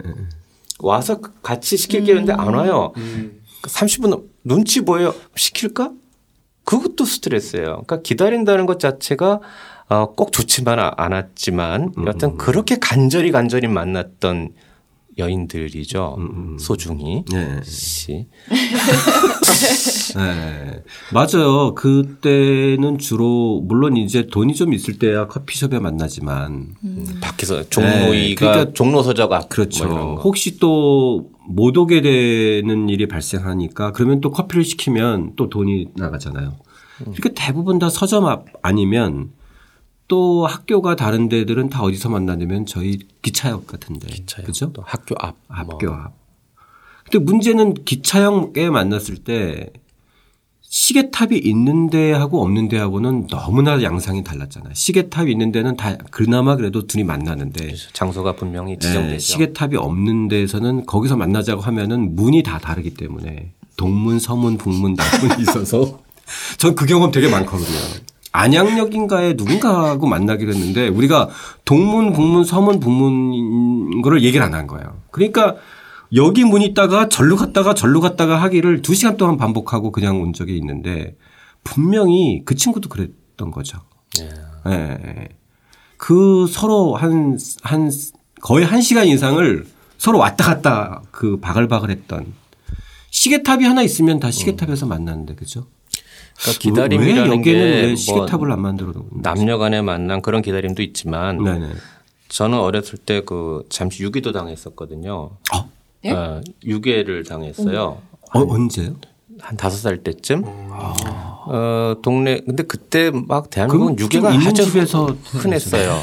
[0.80, 2.92] 와서 같이 시킬게 했는데 안 와요.
[2.96, 3.40] 음.
[3.62, 5.92] 30분 눈치 보여 시킬까?
[6.64, 7.64] 그것도 스트레스예요.
[7.64, 9.40] 그러니까 기다린다는 것 자체가
[9.88, 12.36] 어, 꼭 좋지만 않았지만 여하튼 음.
[12.36, 14.52] 그렇게 간절히 간절히 만났던
[15.18, 16.16] 여인들이죠.
[16.18, 16.58] 음, 음.
[16.58, 17.60] 소중히 네.
[17.64, 18.26] 씨.
[20.16, 20.82] 네.
[21.12, 21.74] 맞아요.
[21.74, 27.06] 그때는 주로 물론 이제 돈이 좀 있을 때야 커피숍에 만나지만 음.
[27.20, 28.34] 밖에서 종로이가 네.
[28.34, 29.88] 그러니까 종로 서적 앞 그렇죠.
[29.88, 36.56] 뭐 혹시 또 못 오게 되는 일이 발생하니까 그러면 또 커피를 시키면 또 돈이 나가잖아요.
[36.98, 39.30] 그러니까 대부분 다 서점 앞 아니면
[40.08, 44.06] 또 학교가 다른 데들은 다 어디서 만나냐면 저희 기차역 같은데.
[44.08, 44.46] 기차역.
[44.46, 44.72] 그죠?
[44.72, 45.36] 또 학교 앞.
[45.48, 45.96] 학교 뭐.
[45.96, 46.12] 앞.
[47.10, 49.70] 근데 문제는 기차역에 만났을 때
[50.68, 54.74] 시계탑이 있는 데하고 없는 데하고는 너무나 양상이 달랐잖아요.
[54.74, 57.92] 시계탑이 있는 데는 다 그나마 그래도 둘이 만나는데 그렇죠.
[57.92, 59.12] 장소가 분명히 지정되죠.
[59.12, 65.42] 네, 시계탑이 없는 데에서는 거기서 만나자고 하면은 문이 다 다르기 때문에 동문, 서문, 북문, 남문이
[65.42, 66.00] 있어서
[66.58, 67.78] 전 그 경험 되게 많거든요.
[68.36, 71.28] 안양역인가에 누군가하고 만나기로 했는데 우리가
[71.64, 75.00] 동문, 북문, 서문, 북문 거를 얘기를 안 한 거예요.
[75.10, 75.56] 그러니까
[76.14, 80.56] 여기 문 있다가 절로 갔다가 절로 갔다가 하기를 두 시간 동안 반복하고 그냥 온 적이
[80.58, 81.16] 있는데
[81.64, 83.80] 분명히 그 친구도 그랬던 거죠.
[84.20, 84.28] 예.
[84.70, 85.28] 네.
[85.96, 87.90] 그 서로 한, 한,
[88.40, 89.66] 거의 한 시간 이상을
[89.98, 92.32] 서로 왔다 갔다 그 바글바글 했던
[93.10, 94.88] 시계탑이 하나 있으면 다 시계탑에서 음.
[94.90, 95.66] 만나는데 그죠?
[96.38, 101.70] 그러니까 기다림이라는 게 시계탑을 안 만들어 남녀간에 만난 그런 기다림도 있지만 네네.
[102.28, 105.30] 저는 어렸을 때 그 잠시 유기도 당했었거든요.
[105.54, 105.70] 어?
[106.04, 106.10] 예?
[106.10, 108.02] 어, 유괴를 당했어요.
[108.34, 108.96] 어, 언제요?
[109.40, 110.44] 한 다섯 살 때쯤.
[110.70, 110.94] 아.
[111.48, 116.00] 어, 동네 근데 그때 막 대한민국은 유괴가 아주 집에서 흔했어요.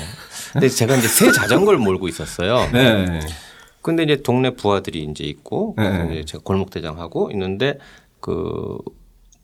[0.54, 2.70] 근데 제가 이제 새 자전거를 몰고 있었어요.
[2.72, 3.20] 네.
[3.82, 6.10] 근데 이제 동네 부하들이 이제 있고 네.
[6.12, 7.78] 이제 제가 골목 대장하고 있는데
[8.20, 8.78] 그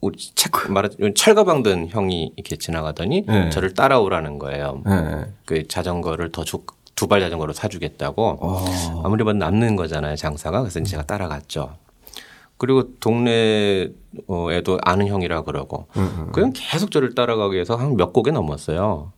[0.01, 3.49] 우리 책 말하자면 철가방 든 형이 이렇게 지나가더니 네.
[3.49, 4.81] 저를 따라오라는 거예요.
[4.85, 5.25] 네.
[5.45, 8.38] 그 자전거를 더 두 발 자전거로 사주겠다고.
[8.41, 8.65] 어.
[9.05, 10.59] 아무리 봐도 남는 거잖아요 장사가.
[10.62, 11.75] 그래서 제가 따라갔죠.
[12.57, 16.31] 그리고 동네에도 아는 형이라 그러고 음, 음.
[16.33, 19.13] 그냥 계속 저를 따라가기 위해서 한 몇 곡에 넘었어요.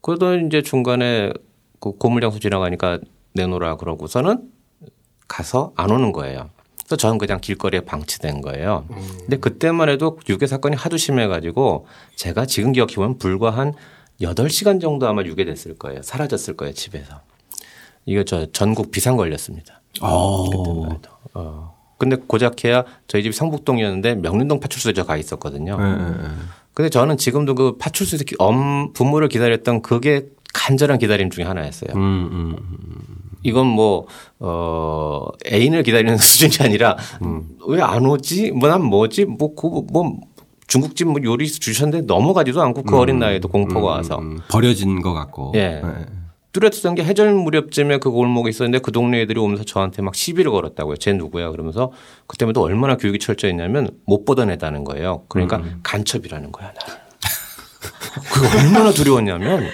[0.00, 1.32] 그러다 이제 중간에
[1.80, 2.98] 그 고물장소 지나가니까
[3.34, 4.50] 내놓으라 그러고서는
[5.28, 6.48] 가서 안 오는 거예요.
[6.88, 8.86] 그래서 저는 그냥 길거리에 방치된 거예요.
[8.90, 8.96] 음.
[9.18, 13.74] 근데 그때만 해도 유괴 사건이 하도 심해가지고 제가 지금 기억해보면 불과 한
[14.22, 16.00] 8시간 정도 아마 유괴됐을 거예요.
[16.02, 17.20] 사라졌을 거예요, 집에서.
[18.06, 19.82] 이거 저 전국 비상 걸렸습니다.
[20.00, 20.48] 어.
[20.48, 21.10] 그때만 해도.
[21.34, 21.76] 어.
[21.98, 25.76] 근데 고작해야 저희 집이 성북동이었는데 명륜동 파출소에 저가 있었거든요.
[25.76, 26.28] 네, 네, 네.
[26.72, 31.90] 근데 저는 지금도 그 파출소에서 엄 부모를 기다렸던 그게 간절한 기다림 중에 하나였어요.
[31.94, 33.17] 음, 음, 음.
[33.42, 34.06] 이건 뭐,
[34.38, 37.48] 어, 애인을 기다리는 수준이 아니라 음.
[37.66, 38.52] 왜안 오지?
[38.52, 39.24] 뭐 난 뭐지?
[39.26, 40.16] 뭐, 그, 뭐,
[40.66, 42.98] 중국집 뭐 요리 주셨는데 넘어가지도 않고 그 음.
[43.00, 43.84] 어린 나이에도 공포가 음.
[43.96, 44.18] 와서.
[44.18, 44.38] 음.
[44.50, 45.52] 버려진 것 같고.
[45.54, 45.80] 예.
[45.82, 46.06] 네.
[46.52, 50.96] 뚜렷했던 게 해절 무렵쯤에 그 골목에 있었는데 그 동네 애들이 오면서 저한테 막 시비를 걸었다고요.
[50.96, 51.50] 쟤 누구야?
[51.50, 51.92] 그러면서
[52.26, 55.22] 그때부터 얼마나 교육이 철저했냐면 못 보던 애다는 거예요.
[55.28, 55.80] 그러니까 음.
[55.82, 57.07] 간첩이라는 거야, 나를.
[58.40, 59.68] 그게 얼마나 두려웠냐면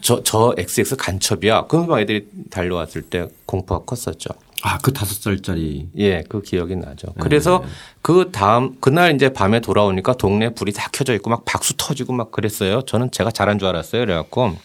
[0.00, 1.66] 저, 저 XX 간첩이야.
[1.68, 4.30] 그러면 애들이 달려왔을 때 공포가 컸었죠.
[4.62, 5.88] 아, 그 다섯 살짜리.
[5.98, 7.08] 예, 그 기억이 나죠.
[7.08, 7.14] 네.
[7.20, 7.62] 그래서
[8.00, 12.32] 그 다음, 그날 이제 밤에 돌아오니까 동네 불이 다 켜져 있고 막 박수 터지고 막
[12.32, 12.80] 그랬어요.
[12.82, 14.00] 저는 제가 잘한 줄 알았어요.
[14.00, 14.56] 그래갖고.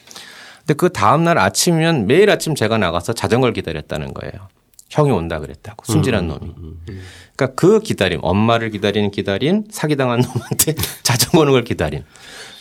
[0.59, 4.47] 근데 그 다음날 아침이면 매일 아침 제가 나가서 자전거를 기다렸다는 거예요.
[4.89, 5.83] 형이 온다 그랬다고.
[5.85, 6.53] 순진한 음, 놈이.
[6.57, 7.01] 음, 음.
[7.35, 12.03] 그러니까 그 기다림, 엄마를 기다리는 기다림, 사기당한 놈한테 자전거 오는 걸 기다림.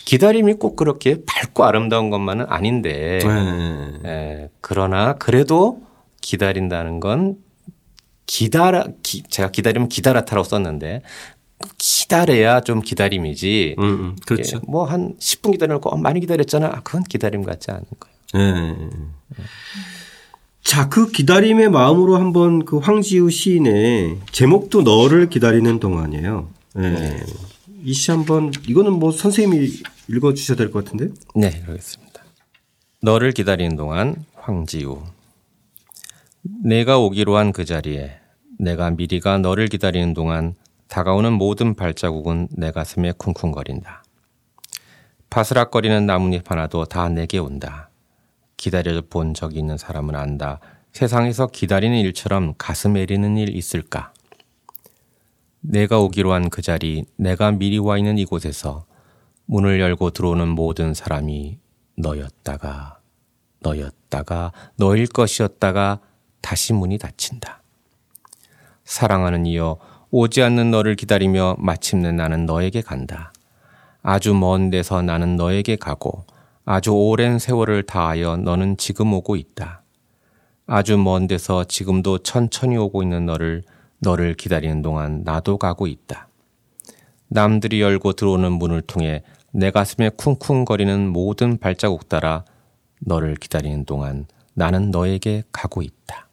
[0.09, 3.93] 기다림이 꼭 그렇게 밝고 아름다운 것만은 아닌데, 네.
[4.07, 5.83] 예, 그러나 그래도
[6.23, 7.37] 기다린다는 건
[8.25, 11.03] 기다라, 기, 제가 기다리면 기다라타라고 썼는데,
[11.77, 13.77] 기다려야 좀 기다림이지.
[13.79, 14.61] 음, 음 그렇죠.
[14.67, 16.71] 뭐 한 10분 기다려놓고 어, 많이 기다렸잖아.
[16.85, 18.55] 그건 기다림 같지 않은 거예요.
[18.55, 18.89] 네.
[20.65, 26.49] 자, 그 기다림의 마음으로 한번 그 황지우 시인의 제목도 너를 기다리는 동안이에요.
[26.77, 26.91] 네.
[26.93, 27.23] 네.
[27.83, 29.69] 이시 한번 이거는 뭐 선생님이
[30.09, 31.09] 읽어 주셔야 될 것 같은데?
[31.35, 32.23] 네, 그렇겠습니다.
[33.03, 35.03] 너를 기다리는 동안 황지우.
[36.65, 38.13] 내가 오기로 한 그 자리에
[38.59, 40.55] 내가 미리가 너를 기다리는 동안
[40.89, 44.03] 다가오는 모든 발자국은 내 가슴에 쿵쿵거린다.
[45.31, 47.91] 바스락거리는 나뭇잎 하나도 다 내게 온다.
[48.57, 50.59] 기다려 본 적이 있는 사람은 안다.
[50.93, 54.13] 세상에서 기다리는 일처럼 가슴 애리는 일 있을까?
[55.61, 58.87] 내가 오기로 한 그 자리, 내가 미리 와 있는 이곳에서
[59.47, 61.59] 문을 열고 들어오는 모든 사람이
[61.97, 62.99] 너였다가,
[63.61, 66.01] 너였다가, 너일 것이었다가
[66.41, 67.63] 다시 문이 닫힌다.
[68.85, 69.79] 사랑하는 이여,
[70.11, 73.33] 오지 않는 너를 기다리며 마침내 나는 너에게 간다.
[74.03, 76.25] 아주 먼 데서 나는 너에게 가고
[76.65, 79.83] 아주 오랜 세월을 다하여 너는 지금 오고 있다.
[80.67, 83.63] 아주 먼 데서 지금도 천천히 오고 있는 너를
[84.01, 86.29] 너를 기다리는 동안 나도 가고 있다.
[87.29, 92.45] 남들이 열고 들어오는 문을 통해 내 가슴에 쿵쿵거리는 모든 발자국 따라
[93.01, 96.29] 너를 기다리는 동안 나는 너에게 가고 있다.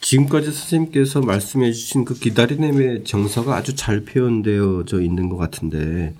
[0.00, 6.14] 지금까지 선생님께서 말씀해 주신 그 기다리nem의 정서가 아주 잘 표현되어져 있는 것 같은데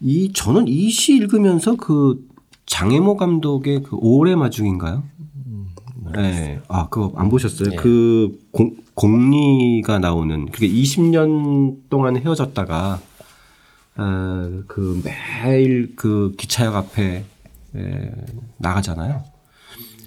[0.00, 2.26] 이 저는 이 시 읽으면서 그
[2.64, 5.02] 장혜모 감독의 그 오래 마중인가요?
[6.12, 6.60] 네.
[6.68, 7.70] 아, 그거 안 보셨어요?
[7.70, 7.76] 네.
[7.76, 13.00] 그 공, 공리가 나오는 그게 20년 동안 헤어졌다가
[13.96, 17.24] 아, 그 매일 그 기차역 앞에
[17.76, 18.10] 에,
[18.58, 19.24] 나가잖아요.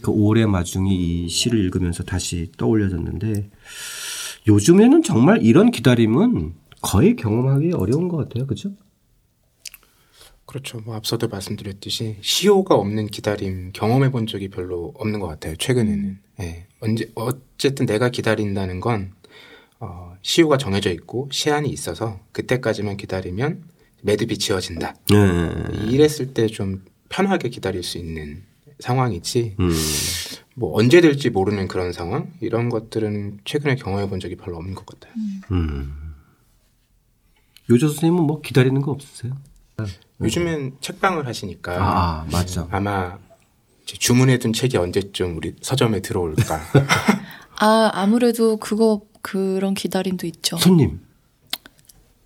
[0.02, 3.50] 그 오래 마중이 이 시를 읽으면서 다시 떠올려졌는데
[4.48, 8.46] 요즘에는 정말 이런 기다림은 거의 경험하기 어려운 것 같아요.
[8.46, 8.72] 그죠?
[10.54, 10.80] 그렇죠.
[10.82, 15.56] 뭐 앞서도 말씀드렸듯이 시효가 없는 기다림 경험해 본 적이 별로 없는 것 같아요.
[15.56, 16.20] 최근에는.
[16.42, 16.68] 예.
[16.80, 19.14] 언제 어쨌든 내가 기다린다는 건
[19.80, 23.64] 어, 시효가 정해져 있고 시한이 있어서 그때까지만 기다리면
[24.04, 24.94] 매듭이 지어진다.
[25.10, 25.90] 네.
[25.90, 28.44] 이랬을 때 좀 편하게 기다릴 수 있는
[28.80, 29.72] 상황이지 음.
[30.56, 34.86] 뭐 언제 될지 모르는 그런 상황 이런 것들은 최근에 경험해 본 적이 별로 없는 것
[34.86, 35.14] 같아요.
[35.52, 36.14] 음.
[37.72, 39.36] 요조 선생님은 뭐 기다리는 거 없으세요?
[40.22, 42.68] 요즘엔 책방을 하시니까 아, 맞죠.
[42.72, 43.18] 아마
[43.86, 46.62] 주문해둔 책이 언제쯤 우리 서점에 들어올까.
[47.60, 50.58] 아 아무래도 그거 그런 기다림도 있죠.
[50.58, 51.02] 손님.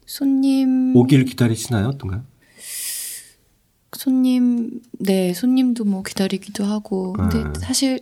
[0.05, 1.87] 손님 오길 기다리시나요?
[1.87, 2.23] 어떤가요?
[3.97, 7.13] 손님, 네, 손님도 뭐 기다리기도 하고.
[7.13, 7.53] 근데 음.
[7.55, 7.99] 사실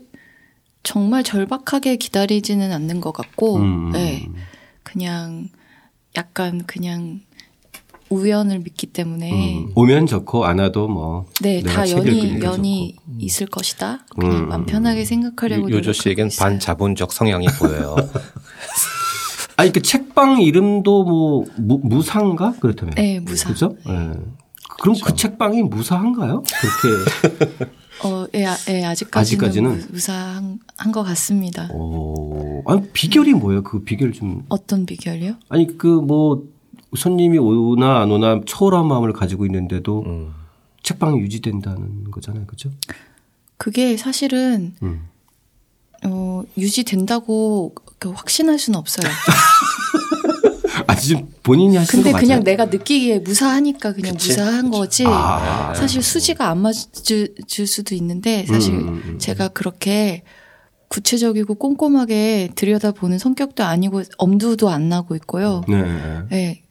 [0.84, 3.92] 정말 절박하게 기다리지는 않는 것 같고, 음.
[3.92, 4.28] 네.
[4.84, 5.50] 그냥
[6.16, 7.22] 약간 그냥
[8.10, 9.72] 우연을 믿기 때문에 음.
[9.76, 13.12] 오면 좋고 안 와도 뭐 네, 다 연이 연이 좋고.
[13.20, 14.06] 있을 것이다.
[14.20, 14.48] 그냥 음.
[14.48, 17.96] 마음 편하게 생각하려고 요조 씨에겐 반자본적 성향이 보여요.
[19.58, 23.76] 아니 그 책방 이름도 뭐 무, 무상가 그렇다면 네 무사 그죠?
[23.86, 23.94] 네.
[23.94, 23.98] 네.
[23.98, 24.26] 그럼
[24.70, 25.06] 그 그렇죠.
[25.06, 26.44] 그 책방이 무사한가요?
[26.44, 27.66] 그렇게
[28.04, 29.88] 어, 예, 예 아직까지는, 아직까지는?
[29.92, 30.60] 무 사한
[30.92, 31.70] 것 같습니다.
[31.72, 33.64] 오, 아니 비결이 뭐예요?
[33.64, 35.36] 그 비결 좀 어떤 비결이요?
[35.50, 36.44] 아니 그 뭐
[36.96, 40.34] 손님이 오나 안 오나 초월한 마음을 가지고 있는데도 음.
[40.84, 42.72] 책방이 유지된다는 거잖아요, 그렇죠?
[43.58, 45.08] 그게 사실은 음.
[46.06, 49.10] 어, 유지된다고 확신할 수는 없어요.
[50.88, 54.30] 아, 지금 본인이 하시는 근데 그냥 내가 느끼기에 무사하니까 그냥 그치?
[54.30, 54.78] 무사한 그치?
[54.78, 55.04] 거지.
[55.08, 59.20] 아, 사실 수지가 안 맞을 수도 있는데 사실 음, 음, 음.
[59.20, 60.24] 제가 그렇게
[60.90, 65.64] 구체적이고 꼼꼼하게 들여다보는 성격도 아니고 엄두도 안 나고 있고요.
[65.68, 65.84] 네.
[66.30, 66.65] 네.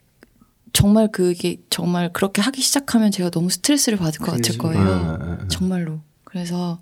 [0.74, 5.18] 정말 그게 정말 그렇게 하기 시작하면 제가 너무 스트레스를 받을 것 같을 거예요.
[5.18, 5.48] 네, 네, 네.
[5.48, 6.00] 정말로.
[6.24, 6.80] 그래서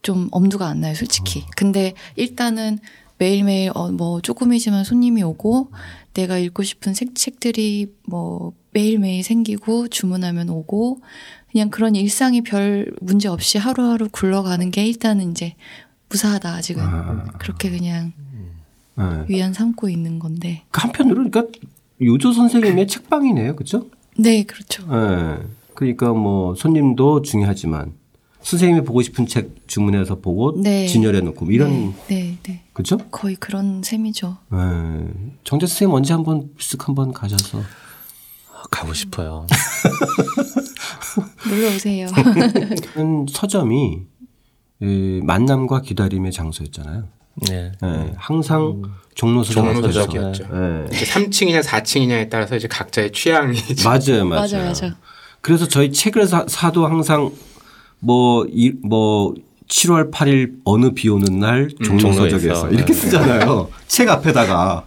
[0.00, 1.40] 좀 엄두가 안 나요, 솔직히.
[1.40, 1.50] 어.
[1.56, 2.78] 근데 일단은
[3.18, 5.72] 매일매일 어, 뭐 조금이지만 손님이 오고
[6.14, 11.00] 내가 읽고 싶은 책, 책들이 뭐 매일매일 생기고 주문하면 오고
[11.50, 15.56] 그냥 그런 일상이 별 문제 없이 하루하루 굴러가는 게 일단은 이제
[16.08, 17.24] 무사하다 아직은 아.
[17.38, 18.12] 그렇게 그냥
[18.96, 19.24] 네.
[19.28, 21.44] 위안 삼고 있는 건데 그 한편으로 그러니까
[22.02, 23.86] 요조 선생님의 책방이네요, 그렇죠?
[24.16, 24.86] 네, 그렇죠.
[24.86, 25.38] 네.
[25.74, 27.94] 그러니까 뭐 손님도 중요하지만
[28.40, 30.86] 선생님이 보고 싶은 책 주문해서 보고 네.
[30.86, 32.62] 진열해 놓고 뭐 이런 네, 네, 네.
[32.72, 32.98] 그렇죠?
[33.10, 34.38] 거의 그런 셈이죠.
[34.50, 34.58] 네.
[35.44, 37.60] 정재 선생님 언제 한번 쓱 한번 가셔서
[38.70, 39.46] 가고 싶어요.
[41.48, 42.06] 놀러 오세요.
[43.30, 44.02] 서점이
[45.22, 47.08] 만남과 기다림의 장소였잖아요.
[47.48, 47.72] 네.
[47.80, 48.12] 네.
[48.16, 48.94] 항상 음.
[49.14, 50.44] 종로 서점이었죠.
[50.44, 50.86] 네.
[50.90, 54.52] 3층이냐 4층이냐에 따라서 이제 각자의 취향이 맞아요, 맞아요.
[54.52, 54.94] 맞아요, 맞아요.
[55.40, 57.30] 그래서 저희 책을 사, 사도 항상
[58.00, 59.34] 뭐, 이, 뭐,
[59.68, 62.98] 7월 8일 어느 비 오는 날 음, 종로서적에서 이렇게 네.
[62.98, 63.68] 쓰잖아요.
[63.86, 64.84] 책 앞에다가.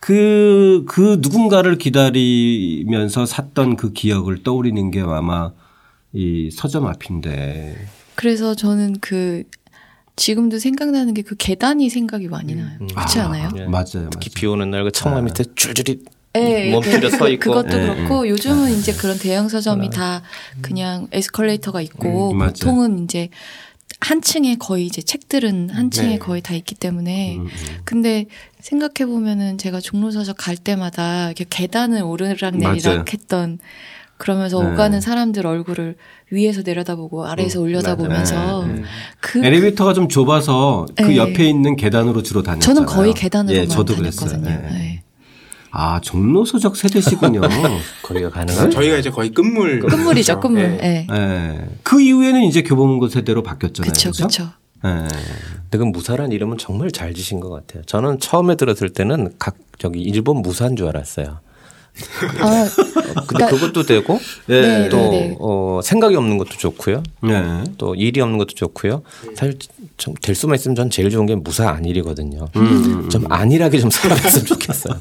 [0.00, 5.52] 그, 그 누군가를 기다리면서 샀던 그 기억을 떠올리는 게 아마
[6.12, 7.76] 이 서점 앞인데.
[8.14, 9.44] 그래서 저는 그
[10.16, 12.70] 지금도 생각나는 게 그 계단이 생각이 많이 나요.
[12.80, 12.86] 음.
[12.88, 13.50] 그렇지 아, 않아요?
[13.54, 13.66] 네.
[13.66, 14.10] 맞아요.
[14.10, 14.34] 특히 맞아요.
[14.34, 16.02] 비 오는 날 그 청마 밑에 줄줄이
[16.32, 17.86] 네, 멈추려 서 있고 그것도 네.
[17.94, 19.96] 그렇고 요즘은 이제 그런 대형 서점이 네.
[19.96, 20.22] 다
[20.62, 23.30] 그냥 에스컬레이터가 있고 음, 보통은 이제
[24.00, 26.18] 한 층에 거의 이제 책들은 한 층에 네.
[26.18, 27.48] 거의 다 있기 때문에 음, 음.
[27.84, 28.26] 근데
[28.60, 33.04] 생각해 보면은 제가 종로서적 갈 때마다 이렇게 계단을 오르락 내리락 맞아요.
[33.12, 33.58] 했던
[34.20, 34.70] 그러면서 네.
[34.70, 35.96] 오가는 사람들 얼굴을
[36.30, 38.82] 위에서 내려다보고 아래에서 음, 올려다보면서 네.
[39.18, 41.16] 그 엘리베이터가 좀 좁아서 그 네.
[41.16, 42.74] 옆에 있는 계단으로 주로 다녔잖아요.
[42.74, 44.42] 저는 거의 계단으로만 예, 저도 다녔거든요.
[44.42, 44.68] 네.
[44.70, 45.02] 네.
[45.70, 47.40] 아 종로서적 세대시군요.
[48.02, 48.70] 거기가 가능한?
[48.70, 50.76] 저희가 이제 거의 끝물 끝물이죠, 끝물.
[50.76, 51.06] 네.
[51.08, 51.68] 네.
[51.82, 53.90] 그 이후에는 이제 교보문고 세대로 바뀌었잖아요.
[53.90, 54.44] 그렇죠, 그렇죠.
[54.84, 55.08] 네.
[55.62, 57.82] 근데 그 무사란 이름은 정말 잘 지신 것 같아요.
[57.84, 61.38] 저는 처음에 들었을 때는 각 저기 일본 무사인 줄 알았어요.
[62.40, 65.36] 아, 근데 그러니까 그것도 되고 네, 또 네, 네.
[65.40, 67.02] 어, 생각이 없는 것도 좋고요.
[67.22, 67.64] 네.
[67.78, 69.02] 또 일이 없는 것도 좋고요.
[69.34, 69.58] 사실
[69.96, 72.48] 좀 될 수만 있으면 전 제일 좋은 게 무사 안일이거든요.
[72.56, 73.08] 음, 음, 음.
[73.10, 74.94] 좀 안일하게 좀 살아갔으면 좋겠어요.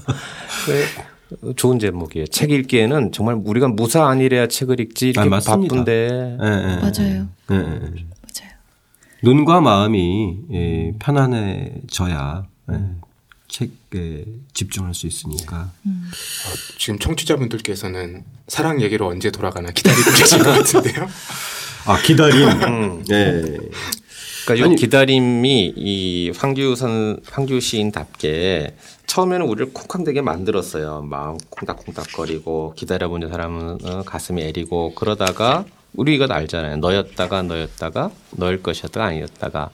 [1.55, 2.27] 좋은 제목이에요.
[2.27, 6.07] 책 읽기에는 정말 우리가 무사 안일해야 책을 읽지 이렇게 아, 바쁜데.
[6.09, 7.27] 네, 네, 맞아요.
[7.47, 8.49] 네, 맞아요.
[9.23, 12.75] 눈과 마음이 예, 편안해져야 예,
[13.49, 15.71] 책에 집중할 수 있으니까.
[15.85, 16.09] 음.
[16.09, 21.07] 어, 지금 청취자분들께서는 사랑 얘기로 언제 돌아가나 기다리고 계신 것 같은데요.
[21.85, 22.47] 아 기다림.
[22.47, 23.03] 음.
[23.05, 23.57] 네.
[24.45, 28.75] 그러니까 이 기다림이 이 황규 선 황규 시인답게
[29.05, 31.01] 처음에는 우리를 콩쾅되게 만들었어요.
[31.01, 36.77] 마음 콩닥콩닥거리고 기다려보는 사람은 어, 가슴이 애리고 그러다가 우리 이거 알잖아요.
[36.77, 39.69] 너였다가 너였다가 너일 것이었다가 아니었다가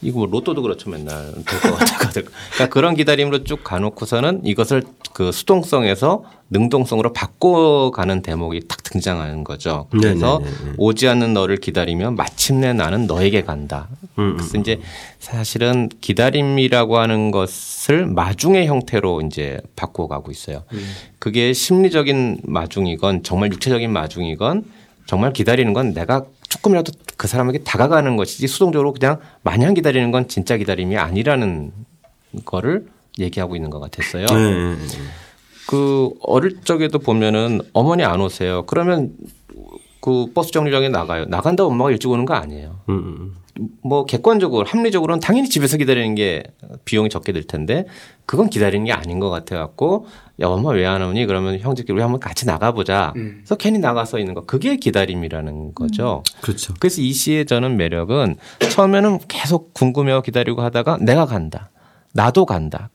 [0.00, 4.82] 이거 뭐 로또도 그렇죠 맨날 될것 같다가 그러니까 그런 기다림으로 쭉 가놓고서는 이것을
[5.12, 9.86] 그 수동성에서 능동성으로 바꿔가는 대목이 탁 등장하는 거죠.
[9.90, 10.50] 그래서 네네네.
[10.50, 10.74] 네, 네, 네.
[10.78, 13.88] 오지 않는 너를 기다리면 마침내 나는 너에게 간다.
[14.18, 14.82] 음, 음, 그래서 이제 음.
[15.18, 20.62] 사실은 기다림이라고 하는 것을 마중의 형태로 이제 바꿔가고 있어요.
[21.18, 24.64] 그게 심리적인 마중이건 정말 육체적인 마중이건
[25.06, 30.56] 정말 기다리는 건 내가 조금이라도 그 사람에게 다가가는 것이지 수동적으로 그냥 마냥 기다리는 건 진짜
[30.56, 31.72] 기다림이 아니라는
[32.44, 32.86] 거를
[33.18, 34.26] 얘기하고 있는 것 같았어요.
[34.26, 34.76] 네.
[35.66, 38.64] 그 어릴 적에도 보면은 어머니 안 오세요.
[38.66, 39.12] 그러면
[40.00, 41.26] 그 버스 정류장에 나가요.
[41.26, 42.80] 나간다 엄마가 일찍 오는 거 아니에요.
[42.88, 43.36] 음.
[43.58, 43.68] 음.
[43.82, 46.42] 뭐 객관적으로 합리적으로는 당연히 집에서 기다리는 게
[46.84, 47.86] 비용이 적게 들 텐데
[48.26, 50.06] 그건 기다리는 게 아닌 것 같아 갖고
[50.40, 53.12] 야 엄마 왜 안 오니 그러면 형제끼리 우리 한번 같이 나가보자.
[53.16, 53.38] 음.
[53.40, 56.22] 그래서 괜히 나가서 있는 거 그게 기다림이라는 거죠.
[56.26, 56.40] 음.
[56.40, 56.74] 그렇죠.
[56.78, 58.36] 그래서 이 시의 저는 매력은
[58.70, 61.70] 처음에는 계속 궁금해하고 기다리고 하다가 내가 간다.
[62.14, 62.90] 나도 간다.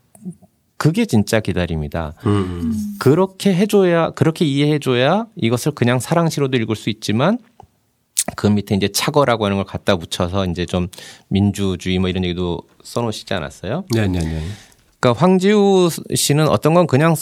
[0.77, 2.13] 그게 진짜 기다림이다.
[2.25, 2.73] 음.
[2.99, 7.37] 그렇게 해줘야 그렇게 이해해줘야 이것을 그냥 사랑시로도 읽을 수 있지만
[8.35, 10.87] 그 밑에 이제 착어라고 하는 걸 갖다 붙여서 이제 좀
[11.27, 13.85] 민주주의 뭐 이런 얘기도 써놓으시지 않았어요?
[13.93, 14.19] 네네네.
[14.19, 14.43] 네, 네.
[14.99, 17.15] 그러니까 황지우 씨는 어떤 건 그냥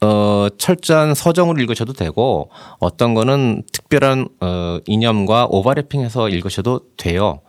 [0.00, 7.40] 어, 철저한 서정으로 읽으셔도 되고 어떤 거는 특별한 어, 이념과 오버래핑해서 읽으셔도 돼요.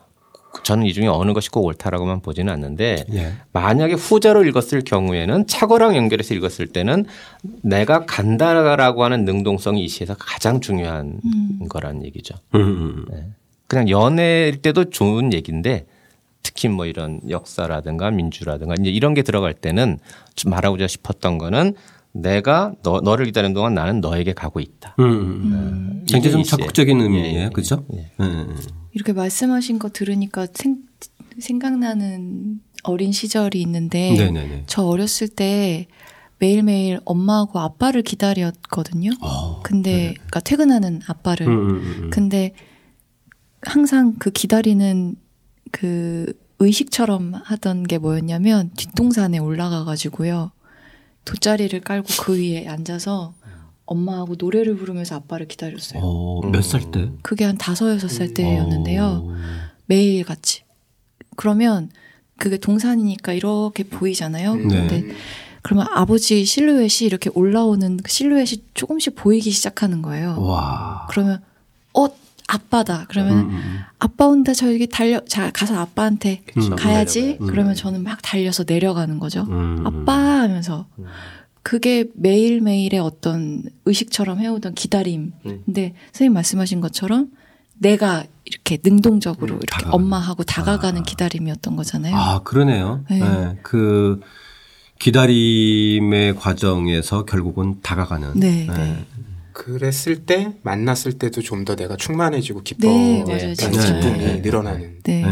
[0.63, 3.33] 저는 이 중에 어느 것이 꼭 옳다라고만 보지는 않는데 예.
[3.53, 7.05] 만약에 후자로 읽었을 경우에는 착어랑 연결해서 읽었을 때는
[7.61, 11.67] 내가 간다라고 하는 능동성이 이 시에서 가장 중요한 음.
[11.69, 12.35] 거라는 얘기죠.
[12.55, 12.61] 음.
[12.61, 13.05] 음, 음.
[13.11, 13.25] 네.
[13.67, 15.85] 그냥 연애일 때도 좋은 얘기인데
[16.41, 19.99] 특히 뭐 이런 역사라든가 민주라든가 이제 이런 게 들어갈 때는
[20.35, 21.75] 좀 말하고자 싶었던 거는
[22.11, 24.95] 내가 너, 너를 기다리는 동안 나는 너에게 가고 있다.
[24.99, 25.05] 음.
[25.05, 26.05] 음.
[26.07, 27.39] 굉장히 좀 적극적인 의미예요.
[27.39, 27.49] 예.
[27.53, 27.85] 그렇죠?
[27.93, 28.09] 예.
[28.19, 28.55] 음.
[28.93, 30.77] 이렇게 말씀하신 거 들으니까 생,
[31.39, 34.63] 생각나는 어린 시절이 있는데 네네네.
[34.67, 35.87] 저 어렸을 때
[36.39, 39.11] 매일매일 엄마하고 아빠를 기다렸거든요.
[39.21, 40.13] 어, 근데 네.
[40.13, 41.47] 그러니까 퇴근하는 아빠를.
[41.47, 42.09] 음, 음, 음, 음.
[42.09, 42.53] 근데
[43.61, 45.15] 항상 그 기다리는
[45.71, 50.51] 그 의식처럼 하던 게 뭐였냐면 뒷동산에 올라가 가지고요.
[51.25, 53.35] 돗자리를 깔고 그 위에 앉아서
[53.89, 56.01] 엄마하고 노래를 부르면서 아빠를 기다렸어요.
[56.03, 57.09] 어, 몇살 때?
[57.23, 59.03] 그게 한 다섯 여섯 살 때였는데요.
[59.03, 59.35] 어.
[59.87, 60.61] 매일 같이.
[61.35, 61.89] 그러면
[62.37, 64.55] 그게 동산이니까 이렇게 보이잖아요.
[64.55, 64.63] 네.
[64.63, 65.07] 근데
[65.63, 70.39] 그러면 아버지 실루엣이 이렇게 올라오는 그 실루엣이 조금씩 보이기 시작하는 거예요.
[70.39, 71.07] 와.
[71.09, 71.41] 그러면
[71.93, 72.07] 어
[72.47, 73.05] 아빠다.
[73.09, 73.49] 그러면 음.
[73.49, 73.79] 음, 음.
[73.97, 74.53] 아빠 온다.
[74.53, 75.19] 저 여기 달려.
[75.25, 76.75] 자 가서 아빠한테 음.
[76.75, 77.37] 가야지.
[77.41, 77.47] 음.
[77.47, 79.47] 그러면 저는 막 달려서 내려가는 거죠.
[79.49, 79.83] 음.
[79.85, 80.85] 아빠 하면서.
[81.69, 85.33] 그게 매일매일의 어떤 의식처럼 해오던 기다림.
[85.45, 85.61] 음.
[85.67, 87.27] 근데 선생님 말씀하신 것처럼
[87.77, 89.93] 내가 이렇게 능동적으로 음, 이렇게 다가가는.
[89.93, 91.03] 엄마하고 다가가는 아.
[91.03, 92.15] 기다림이었던 거잖아요.
[92.15, 93.05] 아, 그러네요.
[93.07, 93.19] 네.
[93.19, 93.59] 네.
[93.61, 94.19] 그
[94.97, 98.39] 기다림의 과정에서 결국은 다가가는.
[98.39, 98.65] 네.
[98.65, 98.73] 네.
[98.75, 99.05] 네.
[99.53, 103.53] 그랬을 때 만났을 때도 좀 더 내가 충만해지고 기뻐 네, 맞아요.
[103.53, 104.41] 기쁨이 네.
[104.41, 105.01] 늘어나는.
[105.03, 105.23] 네.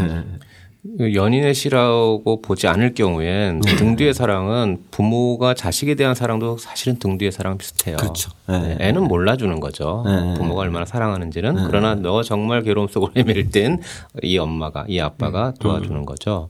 [0.98, 3.76] 연인의 시라고 보지 않을 경우엔 네.
[3.76, 7.96] 등 뒤의 사랑은 부모가 자식에 대한 사랑도 사실은 등 뒤의 사랑 비슷해요.
[7.96, 8.30] 그렇죠.
[8.48, 8.76] 네.
[8.76, 8.88] 네.
[8.88, 10.02] 애는 몰라주는 거죠.
[10.06, 10.34] 네.
[10.34, 11.62] 부모가 얼마나 사랑하는지는 네.
[11.66, 13.80] 그러나 너 정말 괴로움 속으로 헤맬 땐
[14.22, 15.54] 이 엄마가 이 아빠가 음.
[15.60, 16.48] 도와주는 거죠.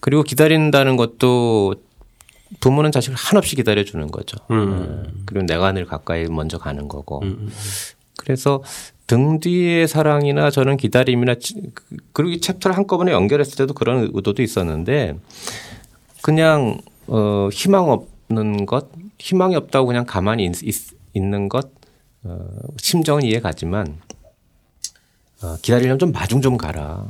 [0.00, 1.74] 그리고 기다린다는 것도
[2.60, 4.36] 부모는 자식을 한없이 기다려주는 거죠.
[4.50, 5.02] 음.
[5.06, 5.10] 네.
[5.26, 7.22] 그리고 내가 늘 가까이 먼저 가는 거고.
[7.22, 7.50] 음.
[8.18, 8.62] 그래서
[9.12, 11.34] 등 뒤의 사랑이나 저는 기다림이나
[12.14, 15.18] 그리고 이 챕터를 한꺼번에 연결했을 때도 그런 의도도 있었는데
[16.22, 18.88] 그냥 어 희망 없는 것,
[19.18, 21.70] 희망이 없다고 그냥 가만히 있, 있 는 것
[22.24, 22.38] 어,
[22.78, 23.98] 심정은 이해 가지만
[25.42, 27.04] 어, 기다리려면 좀 마중 좀 가라.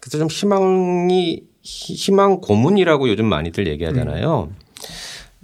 [0.00, 4.48] 그래서 좀 희망이 희망 고문이라고 요즘 많이들 얘기하잖아요.
[4.50, 4.56] 음.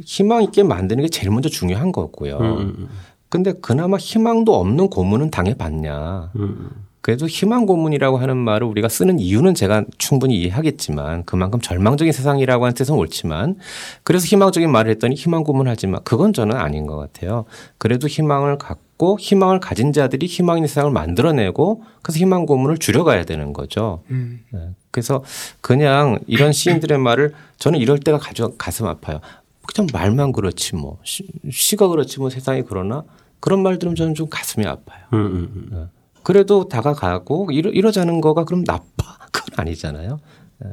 [0.02, 2.38] 희망 있게 만드는 게 제일 먼저 중요한 거고요.
[2.38, 2.88] 음.
[3.32, 6.32] 근데 그나마 희망도 없는 고문은 당해봤냐.
[6.36, 6.70] 음.
[7.00, 12.74] 그래도 희망 고문이라고 하는 말을 우리가 쓰는 이유는 제가 충분히 이해하겠지만 그만큼 절망적인 세상이라고 하는
[12.74, 13.56] 뜻은 옳지만
[14.04, 17.46] 그래서 희망적인 말을 했더니 희망 고문하지만 그건 저는 아닌 것 같아요.
[17.78, 23.54] 그래도 희망을 갖고 희망을 가진 자들이 희망 있는 세상을 만들어내고 그래서 희망 고문을 줄여가야 되는
[23.54, 24.02] 거죠.
[24.10, 24.44] 음.
[24.50, 24.60] 네.
[24.90, 25.24] 그래서
[25.62, 28.18] 그냥 이런 시인들의 말을 저는 이럴 때가
[28.58, 29.20] 가슴 아파요.
[29.66, 33.04] 그냥 말만 그렇지 뭐 시, 가 그렇지 뭐 세상이 그러나
[33.42, 35.04] 그런 말 들으면 저는 좀 가슴이 아파요.
[35.12, 35.68] 음, 음, 음.
[35.72, 35.84] 네.
[36.22, 39.18] 그래도 다가가고 이러, 이러자는 거가 그럼 나빠?
[39.32, 40.20] 그건 아니잖아요.
[40.60, 40.68] 네.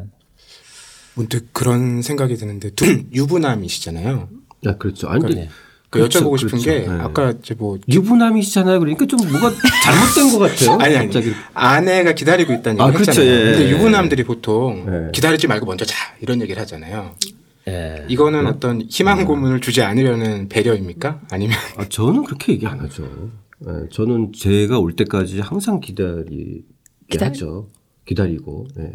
[1.15, 4.29] 문득 그런 생각이 드는데 두 유부남이시잖아요.
[4.67, 5.09] 아 그렇죠.
[5.09, 5.51] 아니 그러니까,
[5.89, 6.65] 그 그렇죠, 여쭤보고 싶은 그렇죠.
[6.69, 7.01] 게 네.
[7.01, 8.79] 아까 이제 뭐 유부남이시잖아요.
[8.79, 9.51] 그러니까 좀 뭐가
[9.83, 10.77] 잘못된 것 같아요.
[10.79, 11.07] 아니 아니.
[11.07, 11.33] 갑자기.
[11.55, 13.11] 아내가 기다리고 있다는 얘기 아, 그렇죠.
[13.19, 13.31] 했잖아요.
[13.33, 13.71] 예, 근데 예.
[13.71, 15.11] 유부남들이 보통 예.
[15.11, 17.15] 기다리지 말고 먼저 자 이런 얘기를 하잖아요.
[17.67, 18.05] 예.
[18.07, 18.49] 이거는 네?
[18.49, 21.21] 어떤 희망 고문을 주지 않으려는 배려입니까?
[21.31, 21.57] 아니면?
[21.77, 23.31] 아, 저는 그렇게 얘기 안 하죠.
[23.59, 26.61] 네, 저는 제가 올 때까지 항상 기다리게
[27.09, 27.67] 기다 하죠.
[28.05, 28.67] 기다리고.
[28.75, 28.91] 네.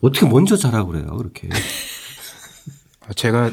[0.00, 1.48] 어떻게 먼저 자라고 그래요, 그렇게.
[3.08, 3.50] 아, 제가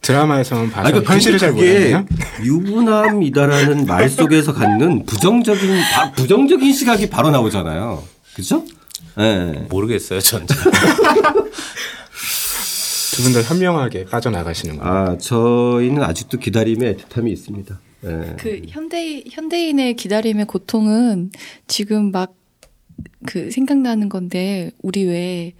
[0.00, 2.06] 드라마에서는 봐서 그러니까 현실을 잘 모르겠네요.
[2.42, 5.70] 유부남이다라는 말 속에서 갖는 부정적인
[6.16, 8.02] 부정적인 시각이 바로 나오잖아요.
[8.34, 8.64] 그렇죠?
[9.16, 9.66] 네.
[9.70, 10.46] 모르겠어요, 전.
[13.14, 14.92] 두 분 다 현명하게 빠져나가시는 거예요.
[14.92, 17.80] 아, 저희는 아직도 기다림의 애틋함이 있습니다.
[18.02, 18.36] 네.
[18.38, 21.30] 그 현대 현대인의 기다림의 고통은
[21.66, 22.34] 지금 막
[23.26, 25.52] 그 생각나는 건데 우리 왜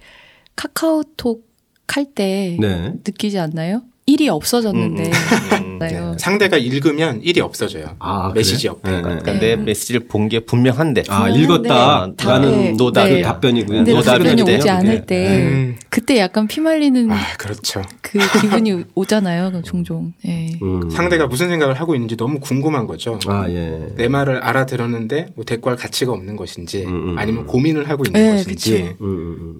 [0.55, 1.49] 카카오톡
[1.87, 2.93] 할때 네.
[3.05, 3.81] 느끼지 않나요?
[4.07, 5.79] 일이 없어졌는데 음, 음, 음.
[5.79, 6.13] 네.
[6.19, 7.95] 상대가 읽으면 일이 없어져요.
[7.99, 8.89] 아, 메시지 옆에.
[8.91, 9.39] 네, 그러니까 네.
[9.39, 11.03] 내 메시지를 본 게 분명한데.
[11.09, 12.07] 아 읽었다.
[12.17, 12.25] 네.
[12.25, 13.21] 라는 노답 네.
[13.21, 13.81] 답변이고요.
[13.83, 15.75] 노답이 오지 않을 때 음.
[15.89, 17.81] 그때 약간 피말리는 아, 그렇죠.
[18.01, 19.61] 그 기분이 오잖아요.
[19.63, 20.13] 종종.
[20.23, 20.57] 네.
[20.61, 20.89] 음.
[20.89, 23.19] 상대가 무슨 생각을 하고 있는지 너무 궁금한 거죠.
[23.27, 23.87] 아, 예.
[23.97, 28.95] 내 말을 알아들었는데 뭐 대꾸할 가치가 없는 것인지 음, 아니면 고민을 하고 있는 것인지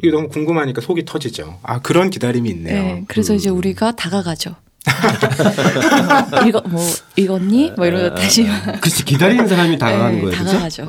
[0.02, 1.58] 이게 너무 궁금하니까 속이 터지죠.
[1.64, 3.02] 아 그런 기다림이 있네요.
[3.08, 4.56] 그래서 이제 우리가 다가가 하죠.
[6.48, 6.82] 이거 뭐
[7.16, 7.72] 읽었니?
[7.76, 8.46] 뭐 이러고 아, 다시.
[8.82, 10.36] 그치 기다리는 사람이 다가가는 네, 거예요.
[10.36, 10.88] 다가가죠.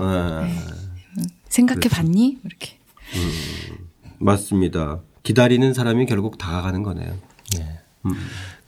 [1.48, 2.38] 생각해 봤니?
[2.44, 2.78] 이렇게.
[3.14, 3.86] 음,
[4.18, 5.00] 맞습니다.
[5.22, 7.14] 기다리는 사람이 결국 다가가는 거네요.
[7.56, 7.78] 네.
[8.04, 8.12] 음.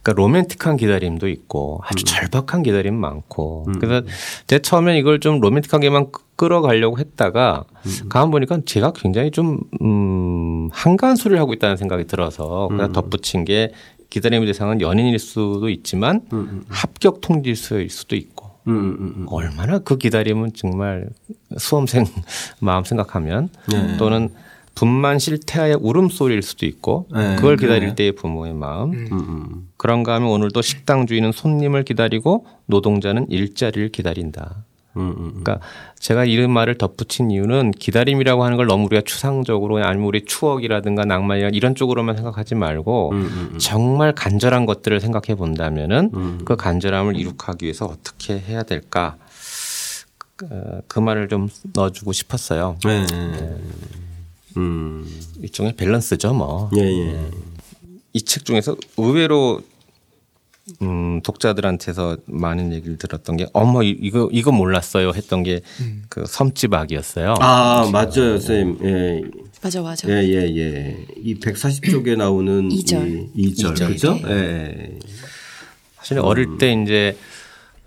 [0.03, 2.07] 그러니까 로맨틱한 기다림도 있고 아주 음.
[2.07, 3.79] 절박한 기다림 많고 음.
[3.79, 4.07] 그래서
[4.47, 6.07] 제가 처음엔 이걸 좀 로맨틱하게만
[6.37, 8.09] 끌어가려고 했다가 음.
[8.09, 12.93] 가만 보니까 제가 굉장히 좀 음, 한가한 소리를 하고 있다는 생각이 들어서 그냥 음.
[12.93, 13.73] 덧붙인 게
[14.11, 16.65] 기다림의 대상은 연인일 수도 있지만 음, 음, 음.
[16.69, 21.09] 합격 통지서일 수도 있고 음, 음, 음, 얼마나 그 기다림은 정말
[21.57, 22.05] 수험생
[22.61, 23.97] 마음 생각하면 네.
[23.97, 24.31] 또는
[24.75, 27.37] 분만 실태의 울음소리일 수도 있고 네.
[27.37, 27.95] 그걸 기다릴 네.
[27.97, 34.65] 때의 부모의 마음 그런가 하면 오늘도 식당 주인은 손님을 기다리고 노동자는 일자리를 기다린다.
[34.97, 35.41] 음, 음, 음.
[35.43, 35.61] 그러니까
[35.99, 41.51] 제가 이런 말을 덧붙인 이유는 기다림이라고 하는 걸 너무 우리가 추상적으로 아니면 우리 추억이라든가 낭만이나
[41.53, 47.87] 이런 쪽으로만 생각하지 말고 음, 음, 정말 간절한 것들을 생각해 본다면은 그 간절함을 이룩하기 위해서
[47.87, 49.17] 어떻게 해야 될까
[50.39, 52.79] 그, 그 말을 좀 넣어주고 싶었어요.
[52.85, 53.05] 네.
[53.07, 53.57] 네.
[54.57, 55.05] 음.
[55.41, 56.71] 일종의 밸런스죠, 뭐.
[56.77, 57.13] 예, 예.
[57.13, 57.31] 네.
[58.13, 59.61] 이책 중에서 의외로
[60.83, 66.05] 음, 독자들한테서 많은 얘기를 들었던 게 어머 이거 이거 몰랐어요 했던 게그 음.
[66.27, 67.35] 섬지박이었어요.
[67.41, 68.79] 아 맞아요, 선생님.
[68.85, 69.23] 예.
[69.63, 70.09] 맞아 맞아.
[70.09, 71.07] 예예 예.
[71.17, 73.31] 이 140쪽에 나오는 2절.
[73.35, 74.19] 이 2절, 그죠?
[74.29, 74.33] 예.
[74.33, 74.99] 예.
[75.97, 76.25] 사실 음.
[76.25, 77.17] 어릴 때 이제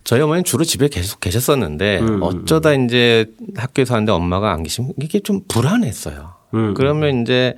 [0.04, 2.22] 저희 어머니는 주로 집에 계속 계셨었는데 음.
[2.24, 3.26] 어쩌다 이제
[3.56, 6.34] 학교에서 하는데 엄마가 안 계시면 이게 좀 불안했어요.
[6.54, 6.74] 음.
[6.74, 7.56] 그러면 이제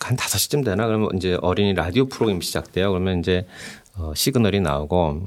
[0.00, 2.90] 한 5시쯤 되나 그러면 이제 어린이 라디오 프로그램이 시작돼요.
[2.90, 3.46] 그러면 이제
[3.98, 5.22] 어, 시그널이 나오고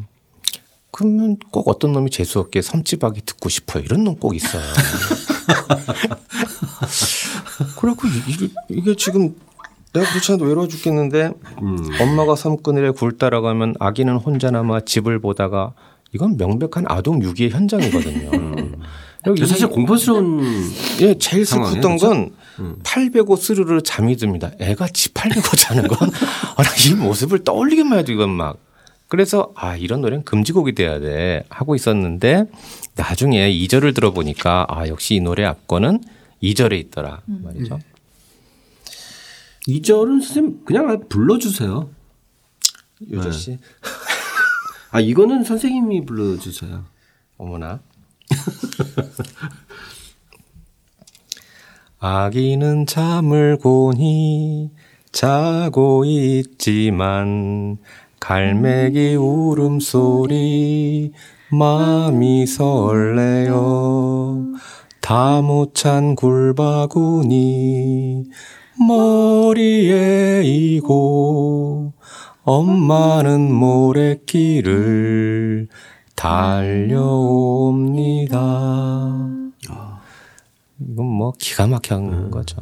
[0.92, 3.84] 그러면 꼭 어떤 놈이 재수 없게 섬지박이 듣고 싶어요.
[3.84, 4.62] 이런 놈 꼭 있어요.
[7.80, 8.08] 그래갖고
[8.70, 9.36] 이게, 지금
[9.94, 11.78] 내가 그렇지 않아도 외로워 죽겠는데 음.
[12.00, 15.74] 엄마가 섬그늘에 굴 따라가면 아기는 혼자 남아 집을 보다가
[16.14, 18.30] 이건 명백한 아동 유기의 현장이거든요.
[18.34, 18.76] 음.
[19.28, 20.42] 여기 사실 공포스러운
[21.02, 22.78] 예 제일 슬펐던 건 음.
[22.84, 24.52] 팔 베고 스르르 잠이 듭니다.
[24.60, 26.10] 애가 지팔 베고 자는 건
[26.58, 28.58] 아, 이 모습을 떠올리기만 해도 이건 막
[29.08, 32.46] 그래서 아 이런 노래는 금지곡이 돼야 돼 하고 있었는데
[32.96, 36.02] 나중에 2절을 들어보니까 아 역시 이 노래 앞권은
[36.42, 37.42] 2절에 있더라 음.
[37.44, 37.80] 말이죠.
[39.68, 41.90] 2절은 선생님 그냥 불러주세요.
[43.10, 43.52] 유저 씨.
[43.52, 43.60] 네.
[44.92, 46.86] 아 이거는 선생님이 불러주세요.
[47.38, 47.82] 어머나.
[52.04, 54.72] 아기는 잠을 고니
[55.12, 57.78] 자고 있지만
[58.20, 61.12] 갈매기 울음소리
[61.52, 64.48] 마음이 설레요
[65.00, 68.24] 다못찬 굴바구니
[68.88, 71.94] 머리에 이고
[72.42, 75.68] 엄마는 모래길을
[76.16, 77.82] 달려옵니다.
[80.92, 82.30] 이건 뭐 기가 막힌 음.
[82.32, 82.58] 거죠.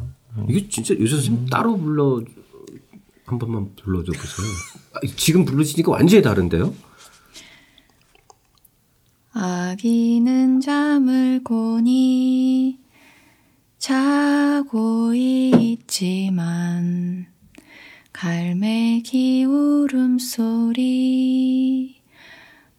[0.48, 2.22] 이게 진짜 요새 선생님 따로 불러
[3.26, 4.46] 한 번만 불러줘 보세요.
[5.16, 6.72] 지금 부르시니까 완전히 다른데요?
[9.32, 12.78] 아기는 잠을 고니
[13.78, 17.26] 자고 있지만
[18.12, 20.80] 갈매기 울음소리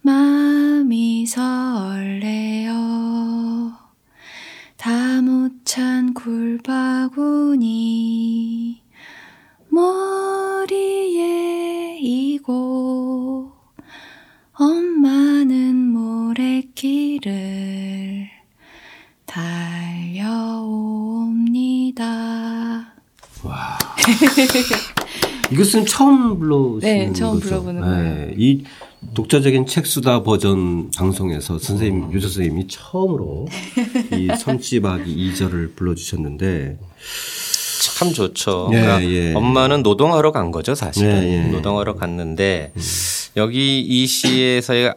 [0.02, 2.72] 마음이 설레어
[4.82, 7.62] 다 못 찬 굴바구니
[9.70, 11.20] 머리에
[12.02, 13.52] 이고
[14.54, 17.32] 엄마는 모래길을
[21.22, 22.94] 달려옵니다.
[23.44, 23.78] 와.
[25.52, 27.50] 이것은 처음 불러보는 네, 처음 거죠.
[27.50, 28.04] 불러보는 거예요.
[28.16, 28.64] 네, 이
[29.14, 32.14] 독자적인 책수다 버전 방송에서 선생님 음.
[32.14, 33.48] 유 선생님이 처음으로
[34.14, 36.78] 이 섬지박이 2절을 불러주셨는데
[37.98, 38.70] 참 좋죠.
[38.74, 39.34] 예, 그러니까 예.
[39.34, 41.08] 엄마는 노동하러 간 거죠, 사실.
[41.08, 42.82] 예, 예, 노동하러 갔는데 음.
[43.38, 44.94] 여기 이 시에서의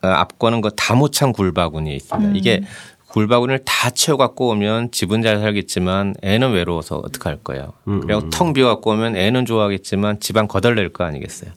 [0.00, 2.30] 앞권은 그 다모찬 굴바구니에 있습니다.
[2.30, 2.36] 음.
[2.36, 2.62] 이게
[3.18, 7.72] 굴바구니를 다 채워 갖고 오면 집은 잘 살겠지만 애는 외로워서 어떡할 거예요.
[7.88, 8.30] 음, 그리고 음.
[8.30, 11.50] 텅 비워 갖고 오면 애는 좋아하겠지만 집안 거덜낼 거 아니겠어요.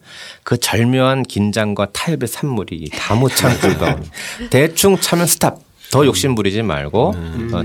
[0.43, 4.07] 그 절묘한 긴장과 타협의 산물이 다 못 찬 굴바구니.
[4.49, 5.59] 대충 차면 스탑.
[5.91, 7.51] 더 욕심 부리지 말고 음.
[7.53, 7.63] 어,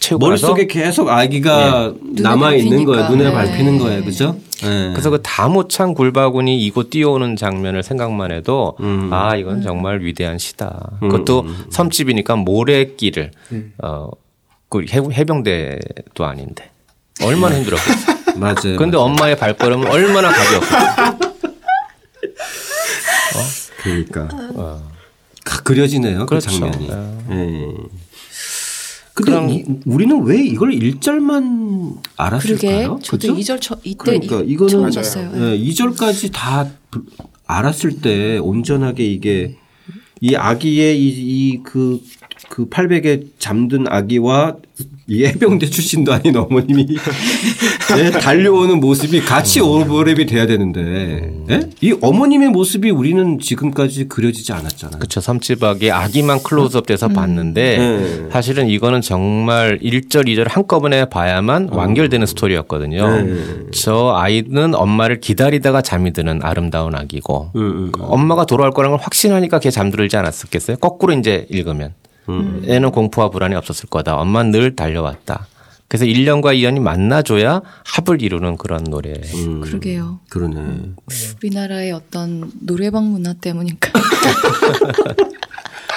[0.00, 2.22] 채우고 머릿속에 계속 아기가 네.
[2.22, 3.10] 남아 있는 거예요.
[3.10, 3.32] 눈에 네.
[3.32, 4.02] 밟히는 거예요.
[4.02, 4.36] 그죠?
[4.62, 4.90] 네.
[4.92, 9.10] 그래서 그 다 못 찬 굴바구니 이고 뛰어오는 장면을 생각만 해도 음.
[9.12, 9.62] 아 이건 음.
[9.62, 10.90] 정말 위대한 시다.
[11.02, 11.10] 음.
[11.10, 13.72] 그것도 섬집이니까 모래길을 음.
[13.82, 16.70] 어그 해병대도 아닌데
[17.22, 18.12] 얼마나 힘들었겠어.
[18.40, 18.76] 맞아요.
[18.76, 20.76] 그런데 엄마의 발걸음은 얼마나 가벼웠어.
[23.36, 23.40] 어?
[23.82, 24.90] 그러니까 어.
[25.64, 26.20] 그려지네요.
[26.20, 26.48] 그 그렇죠.
[26.48, 26.88] 그 장면이.
[26.88, 27.74] 네.
[29.20, 32.82] 근데 이, 우리는 왜 이걸 1절만 알았을까요?
[32.98, 33.02] 그러게.
[33.02, 33.54] 저도 그렇죠?
[33.54, 35.32] 2절 처, 이때 그러니까 이거는 처음.
[35.32, 36.68] 네, 2절까지 다
[37.46, 39.56] 알았을 때 온전하게 이게
[40.20, 42.00] 이 아기의 이 그그
[42.48, 44.56] 그 800에 잠든 아기와
[45.10, 51.60] 이 해병대 출신도 아닌 어머님이 네, 달려오는 모습이 같이 오버랩이 돼야 되는데 네?
[51.80, 55.00] 이 어머님의 모습이 우리는 지금까지 그려지지 않았잖아요.
[55.00, 55.20] 그렇죠.
[55.20, 57.14] 삼치박이 아기만 클로즈업 돼서 음.
[57.14, 58.28] 봤는데 네.
[58.30, 61.76] 사실은 이거는 정말 1절, 2절 한꺼번에 봐야만 음.
[61.76, 63.22] 완결되는 스토리였거든요.
[63.22, 63.36] 네.
[63.72, 67.92] 저 아이는 엄마를 기다리다가 잠이 드는 아름다운 아기고 음, 음, 음.
[67.98, 70.76] 엄마가 돌아올 거라는 걸 확신하니까 걔 잠들지 않았었겠어요.
[70.76, 71.94] 거꾸로 이제 읽으면.
[72.40, 72.62] 음.
[72.66, 74.16] 애는 공포와 불안이 없었을 거다.
[74.16, 75.46] 엄마는 늘 달려왔다.
[75.88, 79.14] 그래서 1년과 2년이 만나줘야 합을 이루는 그런 노래.
[79.34, 79.60] 음.
[79.60, 80.20] 그러게요.
[80.28, 80.54] 그러네.
[80.56, 80.96] 음.
[81.42, 83.90] 우리나라의 어떤 노래방 문화 때문인가.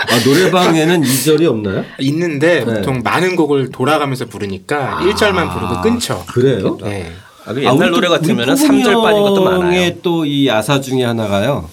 [0.10, 1.86] 아, 노래방에는 2절이 없나요?
[2.00, 2.74] 있는데 네.
[2.74, 5.02] 보통 많은 곡을 돌아가면서 부르니까 아.
[5.04, 6.24] 1절만 부르고 끊죠.
[6.28, 6.78] 그래요?
[6.82, 7.12] 네.
[7.46, 9.92] 아, 그 옛날 아, 노래 같으면 3절 빠진 것도 많아요.
[10.02, 11.70] 또 이 아사 중에 하나가요.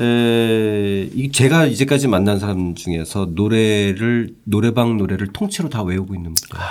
[0.00, 6.68] 에, 제가 이제까지 만난 사람 중에서 노래를 노래방 노래를 통째로 다 외우고 있는 분이에요.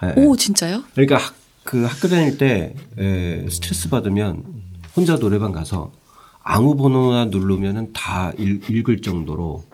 [0.00, 0.84] 아, 오 진짜요?
[0.94, 4.44] 그러니까 학, 그 학교 다닐 때 에, 스트레스 받으면
[4.96, 5.92] 혼자 노래방 가서
[6.42, 9.64] 아무 번호나 누르면은 다 읽, 을 정도로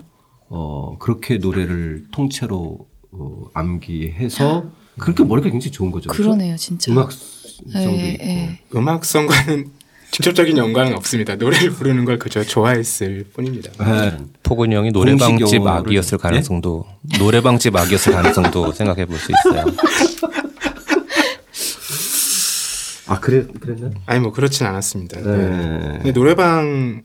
[0.49, 6.11] 어 그렇게 노래를 통째로 어, 암기해서 그렇게 머리가 굉장히 좋은 거죠.
[6.11, 6.91] 그러네요, 진짜.
[6.93, 8.79] 음악 성도 에, 있고.
[8.79, 9.71] 음악성과는
[10.17, 11.37] 직접적인 연관은 없습니다.
[11.37, 13.71] 노래를 부르는 걸 그저 좋아했을 뿐입니다.
[13.85, 14.17] 네.
[14.43, 17.19] 포근이 형이 노래방집 악이었을 가능성도 네?
[17.19, 19.65] 노래방집 악이었을 가능성도 생각해 볼 수 있어요.
[23.09, 23.91] 아 그래 그랬나?
[24.07, 25.21] 아니 뭐 그렇진 않았습니다.
[25.21, 25.23] 네.
[25.99, 27.03] 근데 노래방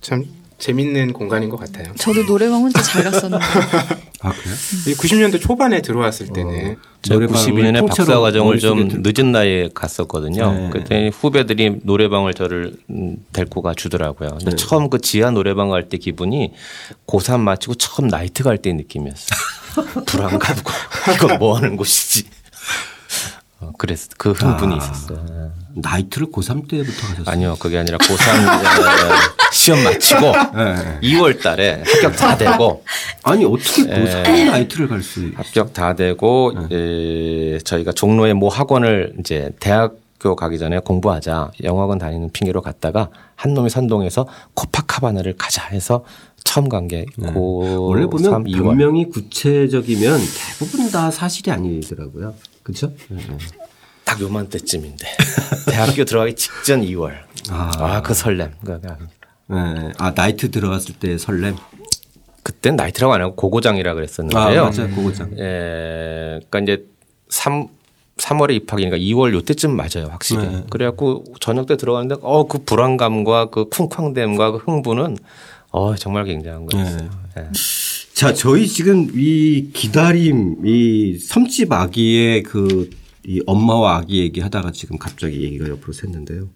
[0.00, 0.24] 참
[0.58, 1.92] 재밌는 공간인 것 같아요.
[1.96, 3.44] 저도 노래방 혼자 잘 갔었는데.
[4.24, 4.54] 아 그래요?
[4.96, 6.76] 90년대 초반에 들어왔을 때는 어.
[7.02, 10.52] 저 92년에 박사 과정을 좀 늦은 나이에 갔었거든요.
[10.52, 10.70] 네.
[10.72, 14.30] 그때 후배들이 노래방을 저를 음, 데리고 가 주더라고요.
[14.30, 14.56] 근데 네.
[14.56, 16.52] 처음 그 지하 노래방 갈 때 기분이
[17.06, 19.38] 고3 마치고 처음 나이트 갈 때 느낌이었어요.
[20.06, 20.72] 불안감고
[21.16, 22.24] 이건 뭐 하는 곳이지.
[23.64, 25.52] 어, 그래서 그 흥분이 아, 있었어요.
[25.76, 27.24] 나이트를 고3 때부터 하셨어요?
[27.26, 28.14] 아니요, 그게 아니라 고3
[29.52, 31.00] 시험 마치고 네.
[31.02, 32.84] 2월 달에 합격 다 되고.
[33.22, 35.30] 아니, 어떻게 고3 에, 나이트를 갈 수?
[35.34, 36.76] 합격 다 되고, 네.
[36.76, 43.54] 에, 저희가 종로의 모 학원을 이제 대학교 가기 전에 공부하자 영어학원 다니는 핑계로 갔다가 한
[43.54, 46.04] 놈이 선동해서 코파카바나를 가자 해서
[46.44, 47.32] 처음 간게 네.
[47.34, 50.18] 원래 보면 변명이 구체적이면
[50.58, 52.34] 대부분 다 사실이 아니더라고요.
[52.64, 52.92] 그렇죠?
[53.08, 53.18] 네.
[54.04, 55.06] 딱 요맘때쯤인데
[55.70, 57.12] 대학교 들어가기 직전 2월.
[57.50, 58.52] 아, 그 설렘.
[59.46, 59.92] 네.
[59.98, 61.54] 아 나이트 들어갔을 때 설렘.
[62.42, 64.40] 그땐 나이트라고 안 하고 고고장이라 그랬었는데요.
[64.42, 64.90] 아, 맞아요.
[64.94, 65.30] 고고장.
[65.38, 66.40] 예.
[66.50, 66.84] 그러니까 이제
[67.28, 67.68] 3
[68.16, 70.46] 3월에 입학이니까 2월 요때쯤 맞아요, 확실히.
[70.46, 70.64] 네.
[70.70, 75.16] 그래갖고 저녁 때 들어갔는데 어 그 불안감과 그 쿵쾅됨과 그 흥분은
[75.72, 77.10] 어 정말 굉장한 거였어요.
[77.34, 77.42] 네.
[77.42, 77.48] 네.
[78.14, 85.42] 자, 저희 지금 이 기다림, 이 섬집 아기의 그 이 엄마와 아기 얘기하다가 지금 갑자기
[85.42, 86.48] 얘기가 옆으로 샜는데요.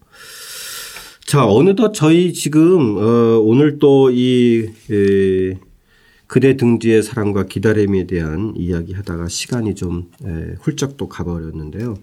[1.26, 4.68] 자, 어느덧 저희 지금 어 오늘 또 이
[6.28, 11.96] 그대 등 뒤의 사랑과 기다림에 대한 이야기 하다가 시간이 좀 에, 훌쩍 또 가버렸는데요.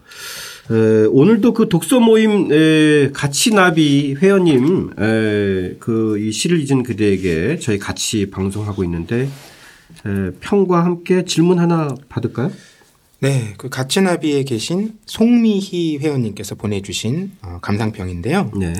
[0.72, 4.90] 에, 오늘도 그 독서 모임 에, 같이 나비 회원님
[5.80, 9.30] 그 이 시를 잊은 그대에게 저희 같이 방송하고 있는데
[10.06, 12.52] 에, 평과 함께 질문 하나 받을까요?
[13.20, 18.52] 네, 그 가치나비에 계신 송미희 회원님께서 보내주신 어, 감상평인데요.
[18.60, 18.74] 네.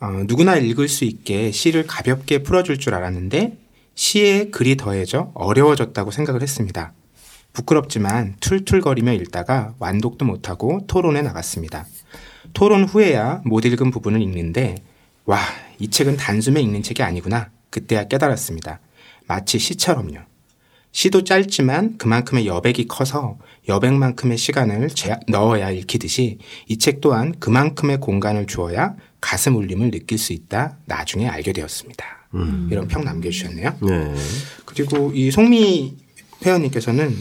[0.00, 3.58] 어, 누구나 읽을 수 있게 시를 가볍게 풀어줄 줄 알았는데
[3.94, 6.92] 시에 글이 더해져 어려워졌다고 생각을 했습니다.
[7.52, 11.86] 부끄럽지만 툴툴거리며 읽다가 완독도 못하고 토론에 나갔습니다.
[12.52, 14.76] 토론 후에야 못 읽은 부분을 읽는데
[15.24, 15.38] 와,
[15.78, 17.50] 이 책은 단숨에 읽는 책이 아니구나.
[17.70, 18.80] 그때야 깨달았습니다.
[19.26, 20.18] 마치 시처럼요.
[20.92, 23.38] 시도 짧지만 그만큼의 여백이 커서
[23.68, 24.90] 여백만큼의 시간을
[25.28, 26.38] 넣어야 읽히듯이
[26.68, 30.76] 이 책 또한 그만큼의 공간을 주어야 가슴 울림을 느낄 수 있다.
[30.84, 32.23] 나중에 알게 되었습니다.
[32.34, 32.68] 음.
[32.70, 33.76] 이런 평 남겨주셨네요.
[33.82, 34.14] 네.
[34.64, 35.96] 그리고 이 송미
[36.44, 37.16] 회원님께서는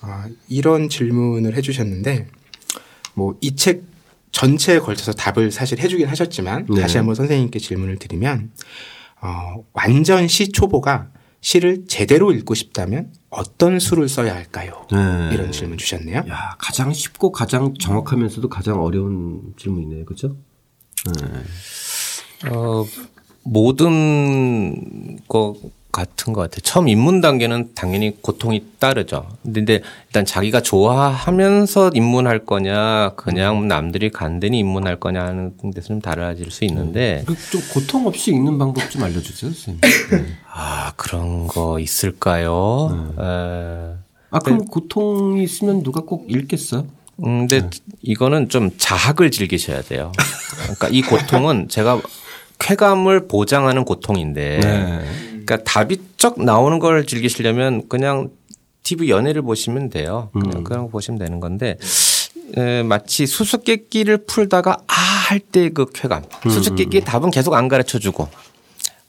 [0.00, 2.28] 아, 이런 질문을 해주셨는데
[3.14, 3.84] 뭐 이 책
[4.32, 6.80] 전체에 걸쳐서 답을 사실 해주긴 하셨지만 네.
[6.80, 8.50] 다시 한번 선생님께 질문을 드리면
[9.20, 11.10] 어, 완전 시 초보가
[11.42, 14.86] 시를 제대로 읽고 싶다면 어떤 수를 써야 할까요?
[14.90, 15.30] 네.
[15.34, 16.24] 이런 질문 주셨네요.
[16.30, 20.04] 야, 가장 쉽고 가장 정확하면서도 가장 어려운 질문이네요.
[20.06, 20.36] 그렇죠?
[21.20, 22.48] 네.
[22.50, 22.86] 어,
[23.44, 25.54] 모든 거
[25.92, 26.60] 같은 것 같아요.
[26.62, 29.26] 처음 입문 단계는 당연히 고통이 따르죠.
[29.42, 36.50] 근데 일단 자기가 좋아하면서 입문할 거냐, 그냥 남들이 간대니 입문할 거냐 하는 데서 좀 달라질
[36.50, 37.24] 수 있는데.
[37.28, 37.36] 음.
[37.50, 39.80] 좀 고통 없이 읽는 방법 좀 알려주세요, 선생님.
[39.82, 40.24] 네.
[40.50, 43.14] 아, 그런 거 있을까요?
[43.18, 43.22] 네.
[43.22, 43.94] 에.
[44.30, 44.64] 아, 그럼 네.
[44.70, 46.86] 고통이 있으면 누가 꼭 읽겠어요?
[47.24, 47.70] 음, 근데 네.
[48.00, 50.10] 이거는 좀 자학을 즐기셔야 돼요.
[50.62, 52.00] 그러니까 이 고통은 제가
[52.62, 55.04] 쾌감을 보장하는 고통인데 네.
[55.44, 58.28] 그러니까 답이 쩍 나오는 걸 즐기시려면 그냥
[58.84, 60.30] TV 연애를 보시면 돼요.
[60.32, 60.64] 그냥 음.
[60.64, 61.76] 그런 거 보시면 되는 건데
[62.56, 66.22] 에, 마치 수수께끼를 풀다가 아 할 때 그 쾌감.
[66.46, 66.50] 음.
[66.50, 68.28] 수수께끼 답은 계속 안 가르쳐 주고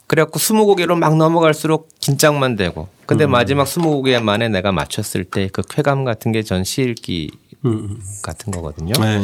[0.07, 3.31] 그래갖고 스무 고개로 막 넘어갈수록 긴장만 되고 근데 음.
[3.31, 7.31] 마지막 스무 고개 만에 내가 맞췄을 때 그 쾌감 같은 게 전 시읽기
[7.65, 7.99] 음.
[8.21, 8.93] 같은 거거든요.
[8.99, 9.21] 네.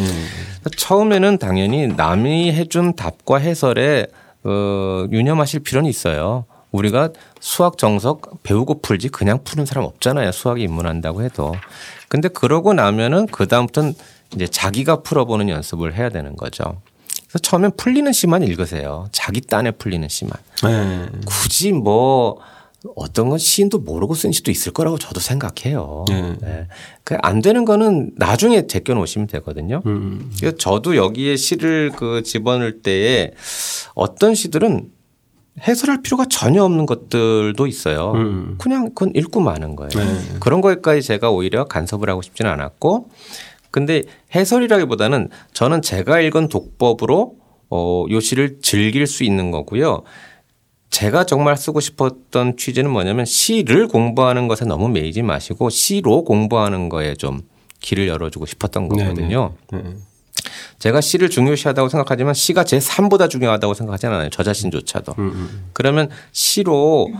[0.77, 4.07] 처음에는 당연히 남이 해준 답과 해설에
[4.43, 6.45] 어, 유념하실 필요는 있어요.
[6.71, 7.09] 우리가
[7.39, 10.31] 수학 정석 배우고 풀지 그냥 푸는 사람 없잖아요.
[10.31, 11.53] 수학에 입문한다고 해도.
[12.07, 13.93] 근데 그러고 나면은 그다음부터는
[14.35, 16.81] 이제 자기가 풀어보는 연습을 해야 되는 거죠.
[17.29, 19.07] 그래서 처음엔 풀리는 시만 읽으세요.
[19.11, 20.33] 자기 딴에 풀리는 시만.
[20.63, 21.05] 네.
[21.25, 22.39] 굳이 뭐
[22.95, 26.05] 어떤 건 시인도 모르고 쓴 시도 있을 거라고 저도 생각해요.
[26.09, 26.35] 네.
[26.41, 26.67] 네.
[27.03, 29.81] 그안 되는 거는 나중에 제껴 놓으시면 되거든요.
[29.85, 30.31] 음.
[30.39, 33.33] 그래서 저도 여기에 시를 그 집어넣을 때에
[33.93, 34.89] 어떤 시들은
[35.61, 38.13] 해설할 필요가 전혀 없는 것들도 있어요.
[38.13, 38.55] 음.
[38.57, 39.89] 그냥 그건 읽고 마는 거예요.
[39.89, 40.37] 네.
[40.39, 43.09] 그런 거에까지 제가 오히려 간섭을 하고 싶지는 않았고
[43.71, 44.03] 근데
[44.33, 47.35] 해설이라기보다는 저는 제가 읽은 독법으로
[47.69, 50.03] 어, 요 시를 즐길 수 있는 거고요.
[50.89, 57.13] 제가 정말 쓰고 싶었던 취지는 뭐냐면 시를 공부하는 것에 너무 매이지 마시고 시로 공부하는 거에
[57.13, 57.41] 좀
[57.79, 59.53] 길을 열어주고 싶었던 거거든요.
[59.71, 59.83] 네네.
[59.83, 59.95] 네.
[60.79, 64.29] 제가 시를 중요시하다고 생각하지만 시가 제 3보다 중요하다고 생각하지는 않아요.
[64.31, 65.13] 저 자신조차도.
[65.19, 65.69] 음, 음.
[65.73, 67.11] 그러면 시로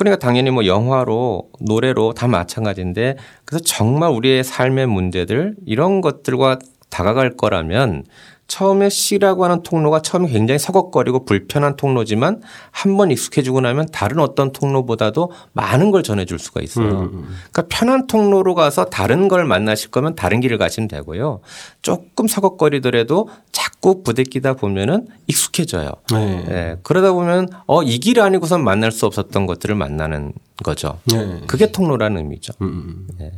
[0.00, 7.36] 그러니까 당연히 뭐 영화로 노래로 다 마찬가지인데 그래서 정말 우리의 삶의 문제들 이런 것들과 다가갈
[7.36, 8.04] 거라면
[8.50, 12.42] 처음에 시라고 하는 통로가 처음에 굉장히 서걱거리고 불편한 통로지만
[12.72, 16.86] 한 번 익숙해지고 나면 다른 어떤 통로보다도 많은 걸 전해줄 수가 있어요.
[16.88, 17.36] 음, 음, 음.
[17.52, 21.40] 그러니까 편한 통로로 가서 다른 걸 만나실 거면 다른 길을 가시면 되고요.
[21.80, 25.92] 조금 서걱거리더라도 자꾸 부대끼다 보면은 익숙해져요.
[26.12, 26.44] 네.
[26.44, 26.76] 네.
[26.82, 30.32] 그러다 보면 어, 이 길 아니고선 만날 수 없었던 것들을 만나는
[30.64, 30.98] 거죠.
[31.12, 31.40] 네.
[31.46, 32.52] 그게 통로라는 의미죠.
[32.62, 33.30] 음, 네.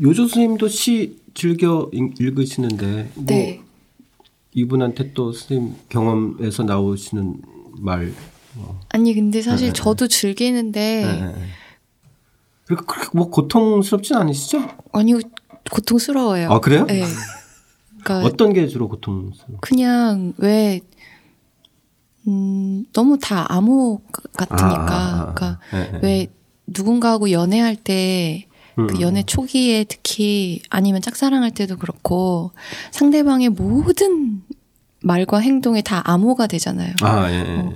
[0.00, 3.61] 요조 스님도 시 즐겨 읽으시는데 뭐 네.
[4.54, 7.42] 이분한테 또 선생님 경험에서 나오시는
[7.78, 8.12] 말.
[8.54, 8.80] 뭐.
[8.90, 9.72] 아니 근데 사실 네.
[9.72, 11.04] 저도 즐기는데.
[11.04, 11.34] 네.
[12.64, 14.68] 그렇게 뭐 고통스럽진 않으시죠?
[14.92, 15.18] 아니요
[15.70, 16.50] 고통스러워요.
[16.50, 16.86] 아 그래요?
[16.86, 17.04] 네.
[18.02, 19.58] 그러니까 어떤 게 주로 고통스러워?
[19.60, 20.80] 그냥 왜
[22.28, 24.00] 음, 너무 다 암호
[24.36, 24.66] 같으니까.
[24.66, 25.34] 아, 아, 아.
[25.34, 25.98] 그러니까 네, 네.
[26.02, 26.26] 왜
[26.66, 29.00] 누군가하고 연애할 때 그 음.
[29.00, 32.52] 연애 초기에 특히 아니면 짝사랑할 때도 그렇고
[32.90, 34.42] 상대방의 모든
[35.00, 36.94] 말과 행동이 다 암호가 되잖아요.
[37.02, 37.58] 아, 예, 예.
[37.58, 37.74] 어,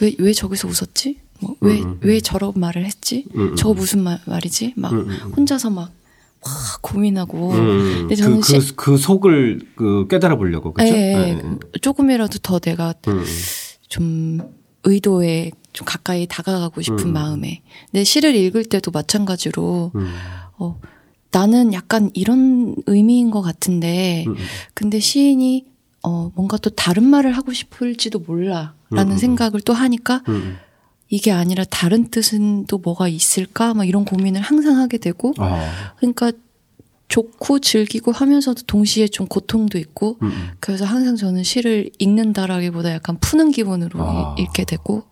[0.00, 1.18] 왜, 왜 저기서 웃었지?
[1.40, 1.98] 뭐, 왜, 음, 음.
[2.02, 3.26] 왜 저런 말을 했지?
[3.34, 3.56] 음, 음.
[3.56, 4.74] 저거 무슨 말, 말이지?
[4.76, 4.92] 막
[5.36, 5.90] 혼자서 막,
[6.40, 7.50] 와, 고민하고.
[7.50, 10.72] 근데 저는 그, 그, 그, 속을 그 깨달아 보려고.
[10.72, 10.86] 그죠?
[10.94, 11.34] 예, 예.
[11.34, 11.58] 네.
[11.80, 12.94] 조금이라도 더 내가
[13.88, 14.40] 좀
[14.84, 17.62] 의도에 좀 가까이 다가가고 싶은 마음에.
[17.90, 19.92] 근데 시를 읽을 때도 마찬가지로
[20.58, 20.80] 어,
[21.30, 24.32] 나는 약간 이런 의미인 것 같은데, 음.
[24.32, 24.36] 음.
[24.74, 25.66] 근데 시인이
[26.02, 28.74] 어, 뭔가 또 다른 말을 하고 싶을지도 몰라.
[28.90, 29.14] 라는 음.
[29.14, 30.56] 음 생각을 또 하니까, 음.
[31.08, 33.74] 이게 아니라 다른 뜻은 또 뭐가 있을까?
[33.74, 35.94] 막 이런 고민을 항상 하게 되고, 아.
[35.98, 36.32] 그러니까
[37.08, 40.50] 좋고 즐기고 하면서도 동시에 좀 고통도 있고, 음.
[40.60, 44.36] 그래서 항상 저는 시를 읽는다라기보다 약간 푸는 기분으로 아.
[44.38, 45.04] 읽게 되고,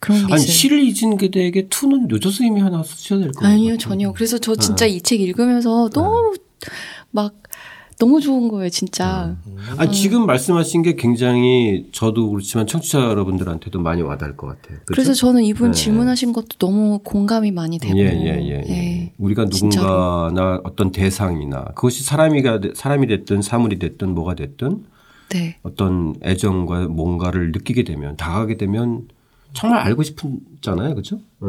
[0.00, 0.52] 그런 게 아니 있어요.
[0.52, 3.54] 시를 잊은 게되게 투는 요조 스님이 하나 쓰셔야 될것 같아요.
[3.54, 4.12] 아니요 전혀.
[4.12, 4.92] 그래서 저 진짜 네.
[4.92, 6.70] 이책 읽으면서 너무 네.
[7.10, 7.34] 막
[8.00, 9.36] 너무 좋은 거예요, 진짜.
[9.46, 9.56] 음.
[9.76, 14.78] 아니, 지금 말씀하신 게 굉장히 저도 그렇지만 청취자 여러분들한테도 많이 와닿을 것 같아요.
[14.86, 14.86] 그렇죠?
[14.86, 15.76] 그래서 저는 이분 네.
[15.76, 17.98] 질문하신 것도 너무 공감이 많이 되고.
[17.98, 18.64] 예, 예, 예.
[18.66, 18.70] 예.
[18.70, 19.12] 예.
[19.18, 20.60] 우리가 누군가나 진짜로.
[20.64, 24.82] 어떤 대상이나 그것이 사람이가, 사람이 됐든 사물이 됐든 뭐가 됐든
[25.28, 25.58] 네.
[25.62, 29.08] 어떤 애정과 뭔가를 느끼게 되면 다가게 되면
[29.52, 30.94] 정말 알고 싶잖아요.
[30.94, 31.20] 그렇죠?
[31.40, 31.48] 네.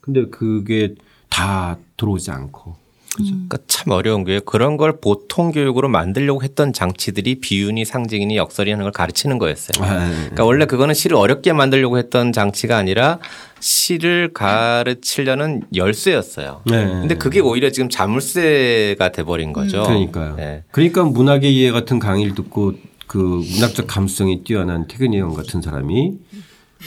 [0.00, 0.94] 근데 그게
[1.28, 2.82] 다 들어오지 않고.
[3.14, 3.34] 그죠?
[3.34, 3.46] 음.
[3.48, 8.84] 그러니까 참 어려운 게 그런 걸 보통 교육으로 만들려고 했던 장치들이 비윤이 상징이니 역설이 하는
[8.84, 9.84] 걸 가르치는 거였어요.
[9.84, 10.08] 아, 네.
[10.08, 10.16] 네.
[10.16, 13.18] 그러니까 원래 그거는 시를 어렵게 만들려고 했던 장치가 아니라
[13.60, 16.62] 시를 가르치려는 열쇠였어요.
[16.66, 16.84] 네.
[16.84, 19.82] 근데 그게 오히려 지금 자물쇠가 돼버린 거죠.
[19.82, 19.84] 음.
[19.84, 20.36] 그러니까요.
[20.36, 20.64] 네.
[20.70, 22.74] 그러니까 문학의 이해 같은 강의를 듣고
[23.06, 26.14] 그 문학적 감수성이 뛰어난 태근이 형 같은 사람이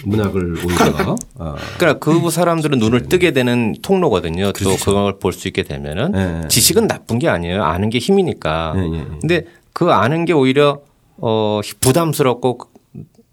[0.03, 1.15] 문학을 오히려.
[1.35, 1.55] 어.
[1.77, 4.51] 그러니까 그 사람들은 눈을 뜨게 되는 통로거든요.
[4.53, 4.63] 그렇죠.
[4.77, 6.47] 또 그걸 볼 수 있게 되면은 네.
[6.47, 7.63] 지식은 나쁜 게 아니에요.
[7.63, 8.73] 아는 게 힘이니까.
[8.75, 10.81] 네, 네, 근데 그 아는 게 오히려
[11.17, 12.59] 어 부담스럽고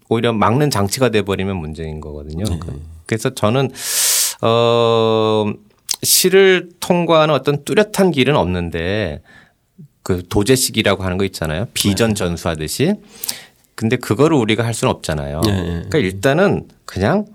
[0.09, 2.43] 오히려 막는 장치가 돼 버리면 문제인 거거든요.
[2.45, 2.59] 네.
[3.05, 3.71] 그래서 저는
[4.41, 5.45] 어
[6.01, 9.21] 시를 통과하는 어떤 뚜렷한 길은 없는데
[10.03, 11.67] 그 도제식이라고 하는 거 있잖아요.
[11.73, 12.13] 비전 네.
[12.15, 12.93] 전수하듯이
[13.75, 15.41] 근데 그거를 우리가 할 수는 없잖아요.
[15.41, 15.61] 네.
[15.63, 17.25] 그러니까 일단은 그냥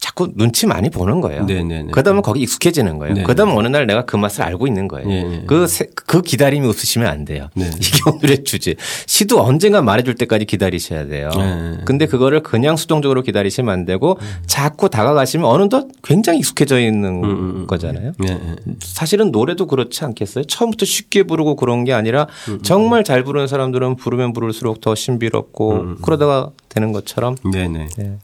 [0.00, 1.44] 자꾸 눈치 많이 보는 거예요.
[1.44, 1.90] 네네네.
[1.92, 3.14] 그러다 보면 거기 익숙해지는 거예요.
[3.14, 3.24] 네네.
[3.24, 5.06] 그러다 보면 어느 날 내가 그 맛을 알고 있는 거예요.
[5.06, 5.44] 네네.
[5.46, 7.48] 그, 그 기다림이 웃으시면 안 돼요.
[7.54, 7.70] 네네.
[7.76, 8.76] 이게 오늘의 주제.
[9.06, 11.28] 시도 언젠가 말해줄 때까지 기다리셔야 돼요.
[11.36, 11.76] 네.
[11.84, 14.26] 근데 그거를 그냥 수동적으로 기다리시면 안 되고 음.
[14.46, 17.66] 자꾸 다가가시면 어느덧 굉장히 익숙해져 있는 음, 음, 음.
[17.66, 18.12] 거잖아요.
[18.18, 18.38] 네.
[18.80, 20.44] 사실은 노래도 그렇지 않겠어요?
[20.44, 25.96] 처음부터 쉽게 부르고 그런 게 아니라 음, 정말 잘 부르는 사람들은 부르면 부를수록 더 신비롭고
[26.00, 27.36] 그러다가 되는 것처럼.
[27.52, 27.88] 네네.
[27.98, 28.18] 네.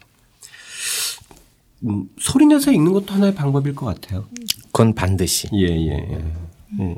[1.87, 4.25] 음, 소리 내서 읽는 것도 하나의 방법일 것 같아요.
[4.67, 5.49] 그건 반드시.
[5.55, 6.25] 예, 예, 예.
[6.81, 6.97] 예.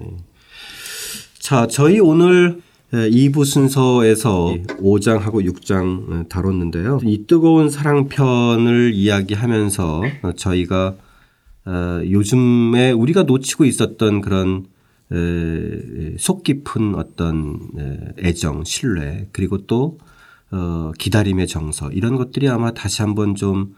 [1.39, 2.61] 자, 저희 오늘
[2.93, 7.01] 2부 순서에서 5장하고 6장 다뤘는데요.
[7.05, 10.03] 이 뜨거운 사랑편을 이야기하면서
[10.36, 10.97] 저희가
[11.66, 14.66] 어, 요즘에 우리가 놓치고 있었던 그런
[16.18, 19.99] 속 깊은 어떤 애정, 신뢰, 그리고 또
[20.51, 23.74] 어, 기다림의 정서 이런 것들이 아마 다시 한번 좀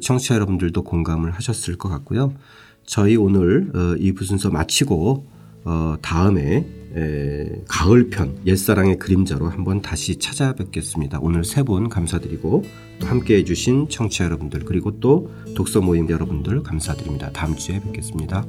[0.00, 2.32] 청취자 여러분들도 공감을 하셨을 것 같고요.
[2.84, 5.26] 저희 오늘 어, 이 부 순서 마치고
[5.64, 6.64] 어, 다음에
[6.96, 11.18] 에, 가을편 옛사랑의 그림자로 한번 다시 찾아뵙겠습니다.
[11.20, 12.62] 오늘 세 분 감사드리고
[13.00, 17.30] 또 함께 해 주신 청취자 여러분들 그리고 또 독서 모임 여러분들 감사드립니다.
[17.32, 18.46] 다음 주에 뵙겠습니다.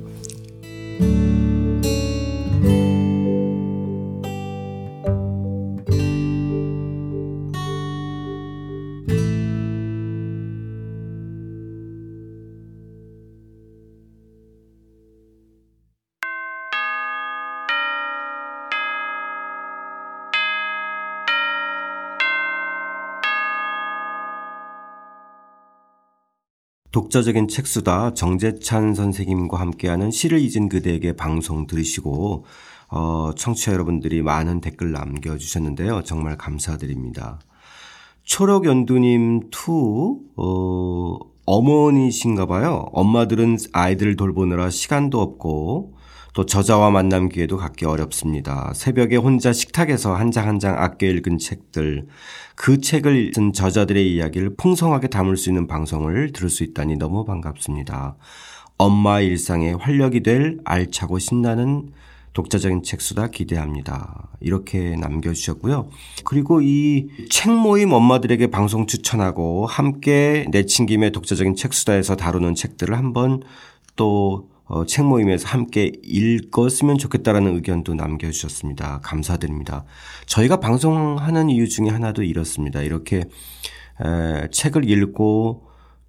[27.17, 32.45] 독자적인 책수다 정재찬 선생님과 함께하는 시를 잊은 그대에게 방송 들으시고
[32.89, 36.03] 어, 청취자 여러분들이 많은 댓글 남겨주셨는데요.
[36.03, 37.39] 정말 감사드립니다.
[38.23, 42.85] 초록연두님 투 어, 어머니신가 봐요.
[42.91, 45.96] 엄마들은 아이들을 돌보느라 시간도 없고
[46.37, 48.71] 또 저자와 만남 기회도 갖기 어렵습니다.
[48.75, 52.05] 새벽에 혼자 식탁에서 한 장 한 장 아껴 읽은 책들
[52.55, 58.17] 그 책을 쓴 저자들의 이야기를 풍성하게 담을 수 있는 방송을 들을 수 있다니 너무 반갑습니다.
[58.77, 61.89] 엄마 일상에 활력이 될 알차고 신나는
[62.33, 64.29] 독자적인 책수다 기대합니다.
[64.39, 65.89] 이렇게 남겨주셨고요.
[66.23, 73.41] 그리고 이 책 모임 엄마들에게 방송 추천하고 함께 내친김에 독자적인 책수다에서 다루는 책들을 한번
[73.95, 78.99] 또 어, 책 모임에서 함께 읽었으면 좋겠다라는 의견도 남겨주셨습니다.
[79.01, 79.85] 감사드립니다.
[80.25, 82.81] 저희가 방송하는 이유 중에 하나도 이렇습니다.
[82.81, 83.23] 이렇게
[84.03, 85.63] 에, 책을 읽고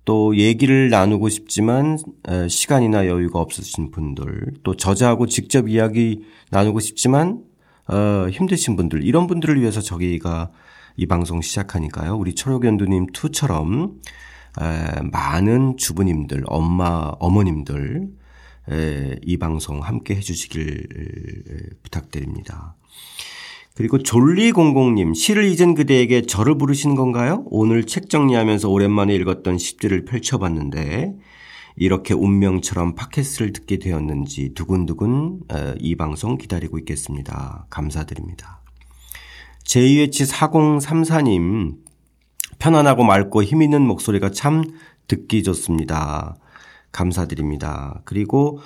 [0.05, 1.99] 또 얘기를 나누고 싶지만
[2.29, 7.45] 에, 시간이나 여유가 없으신 분들 또 저자하고 직접 이야기 나누고 싶지만
[7.87, 10.51] 어, 힘드신 분들 이런 분들을 위해서 저희가
[10.97, 12.17] 이 방송 시작하니까요.
[12.17, 14.01] 우리 초록연두님 투처럼
[14.61, 18.09] 에, 많은 주부님들, 엄마, 어머님들
[19.23, 22.75] 이 방송 함께 해주시길 부탁드립니다.
[23.75, 27.45] 그리고 졸리공공님, 시를 잊은 그대에게 저를 부르신 건가요?
[27.47, 31.14] 오늘 책 정리하면서 오랜만에 읽었던 시들을 펼쳐봤는데,
[31.77, 35.43] 이렇게 운명처럼 팟캐스트를 듣게 되었는지 두근두근
[35.79, 37.66] 이 방송 기다리고 있겠습니다.
[37.71, 38.62] 감사드립니다.
[39.64, 41.77] JH4034님,
[42.59, 44.64] 편안하고 맑고 힘있는 목소리가 참
[45.07, 46.37] 듣기 좋습니다.
[46.93, 48.01] 감사드립니다.
[48.05, 48.61] 그리고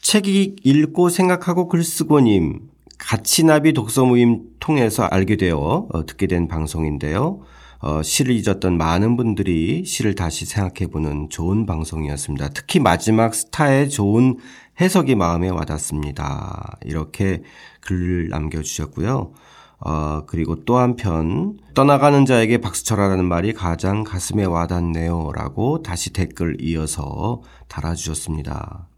[0.00, 2.60] 책이 읽고 생각하고 글 쓰고님
[2.98, 7.40] 가치나비 독서 모임 통해서 알게 되어 어, 듣게 된 방송인데요.
[7.80, 12.48] 어, 시를 잊었던 많은 분들이 시를 다시 생각해보는 좋은 방송이었습니다.
[12.50, 14.38] 특히 마지막 스타의 좋은
[14.80, 16.78] 해석이 마음에 와닿습니다.
[16.84, 17.42] 이렇게
[17.80, 19.32] 글 남겨주셨고요.
[19.78, 25.32] 어, 그리고 또 한편 떠나가는 자에게 박수 쳐라라는 말이 가장 가슴에 와닿네요.
[25.34, 28.88] 라고 다시 댓글 이어서 달아주셨습니다.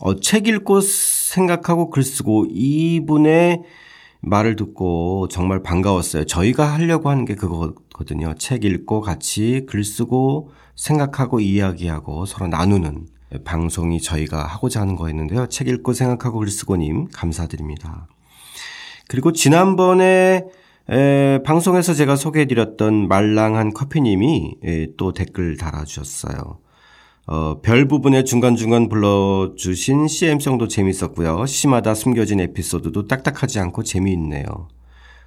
[0.00, 3.62] 어, 책 읽고 생각하고 글 쓰고 이분의
[4.20, 6.24] 말을 듣고 정말 반가웠어요.
[6.24, 8.34] 저희가 하려고 하는 게 그거거든요.
[8.34, 13.06] 책 읽고 같이 글 쓰고 생각하고 이야기하고 서로 나누는
[13.44, 15.46] 방송이 저희가 하고자 하는 거였는데요.
[15.48, 18.08] 책 읽고 생각하고 글 쓰고님 감사드립니다.
[19.12, 20.46] 그리고 지난번에
[20.88, 26.58] 에, 방송에서 제가 소개해드렸던 말랑한 커피님이 에, 또 댓글 달아주셨어요.
[27.26, 31.44] 어, 별 부분에 중간중간 불러주신 CM성도 재밌었고요.
[31.44, 34.68] 시마다 숨겨진 에피소드도 딱딱하지 않고 재미있네요.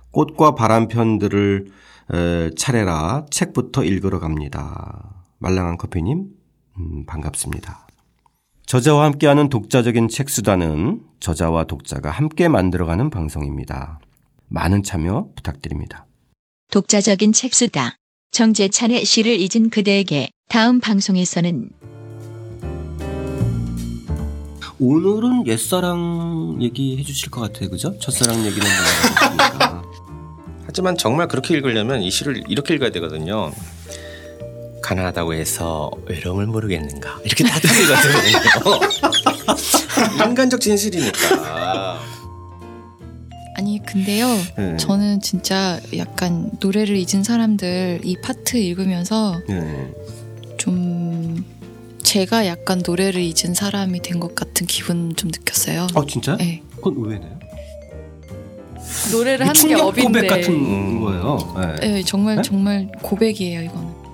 [0.09, 1.67] 꽃과 바람 편들을
[2.11, 5.25] 에, 차례라 책부터 읽으러 갑니다.
[5.37, 6.25] 말랑한 커피님,
[6.79, 7.84] 음, 반갑습니다.
[8.65, 13.99] 저자와 함께하는 독자적인 책 수단은 저자와 독자가 함께 만들어가는 방송입니다.
[14.47, 16.07] 많은 참여 부탁드립니다.
[16.71, 17.97] 독자적인 책 수다.
[18.31, 21.69] 정재찬의 시를 잊은 그대에게 다음 방송에서는
[24.79, 27.97] 오늘은 옛사랑 얘기 해 주실 것 같아요, 그죠?
[27.99, 29.83] 첫사랑 얘기는 나왔으니까.
[30.65, 33.53] 하지만 정말 그렇게 읽으려면 이 시를 이렇게 읽어야 되거든요.
[34.89, 38.37] 가난하다고 해서 외로움을 모르겠는가 이렇게 다 틀리거든요.
[40.29, 41.99] 인간적 진실이니까.
[43.57, 44.27] 아니 근데요
[44.57, 44.77] 네.
[44.77, 49.91] 저는 진짜 약간 노래를 잊은 사람들 이 파트 읽으면서 네.
[50.57, 51.43] 좀
[52.03, 55.87] 제가 약간 노래를 잊은 사람이 된 것 같은 기분 좀 느꼈어요.
[55.95, 56.37] 아 진짜?
[56.37, 56.61] 네.
[56.75, 57.39] 그건 의외네요.
[59.11, 61.55] 노래를 하는 게 업인데 고백 같은 거예요.
[61.79, 61.87] 네.
[61.93, 62.41] 네 정말 네?
[62.43, 64.04] 정말 고백이에요 이거는.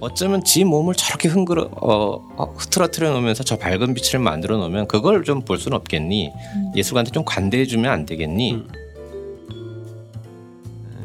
[0.00, 5.24] 어쩌면 지 몸을 저렇게 흥그러 어, 어, 흐트러트려 놓으면서 저 밝은 빛을 만들어 놓으면 그걸
[5.24, 6.28] 좀 볼 수는 없겠니?
[6.28, 6.72] 음.
[6.76, 8.52] 예술가한테 좀 관대해 주면 안 되겠니?
[8.54, 8.68] 음.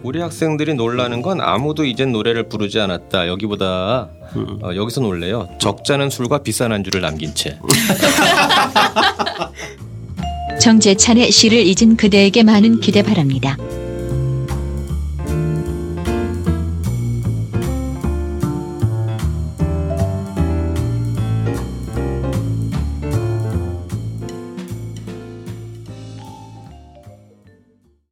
[0.04, 3.28] 우리 학생들이 놀라는 건 아무도 이젠 노래를 부르지 않았다.
[3.28, 4.58] 여기보다 음.
[4.64, 5.48] 어, 여기서 놀래요.
[5.60, 7.60] 적잖은 술과 비싼 안주를 남긴 채.
[10.60, 13.58] 정재찬의 시를 잊은 그대에게 많은 기대 바랍니다.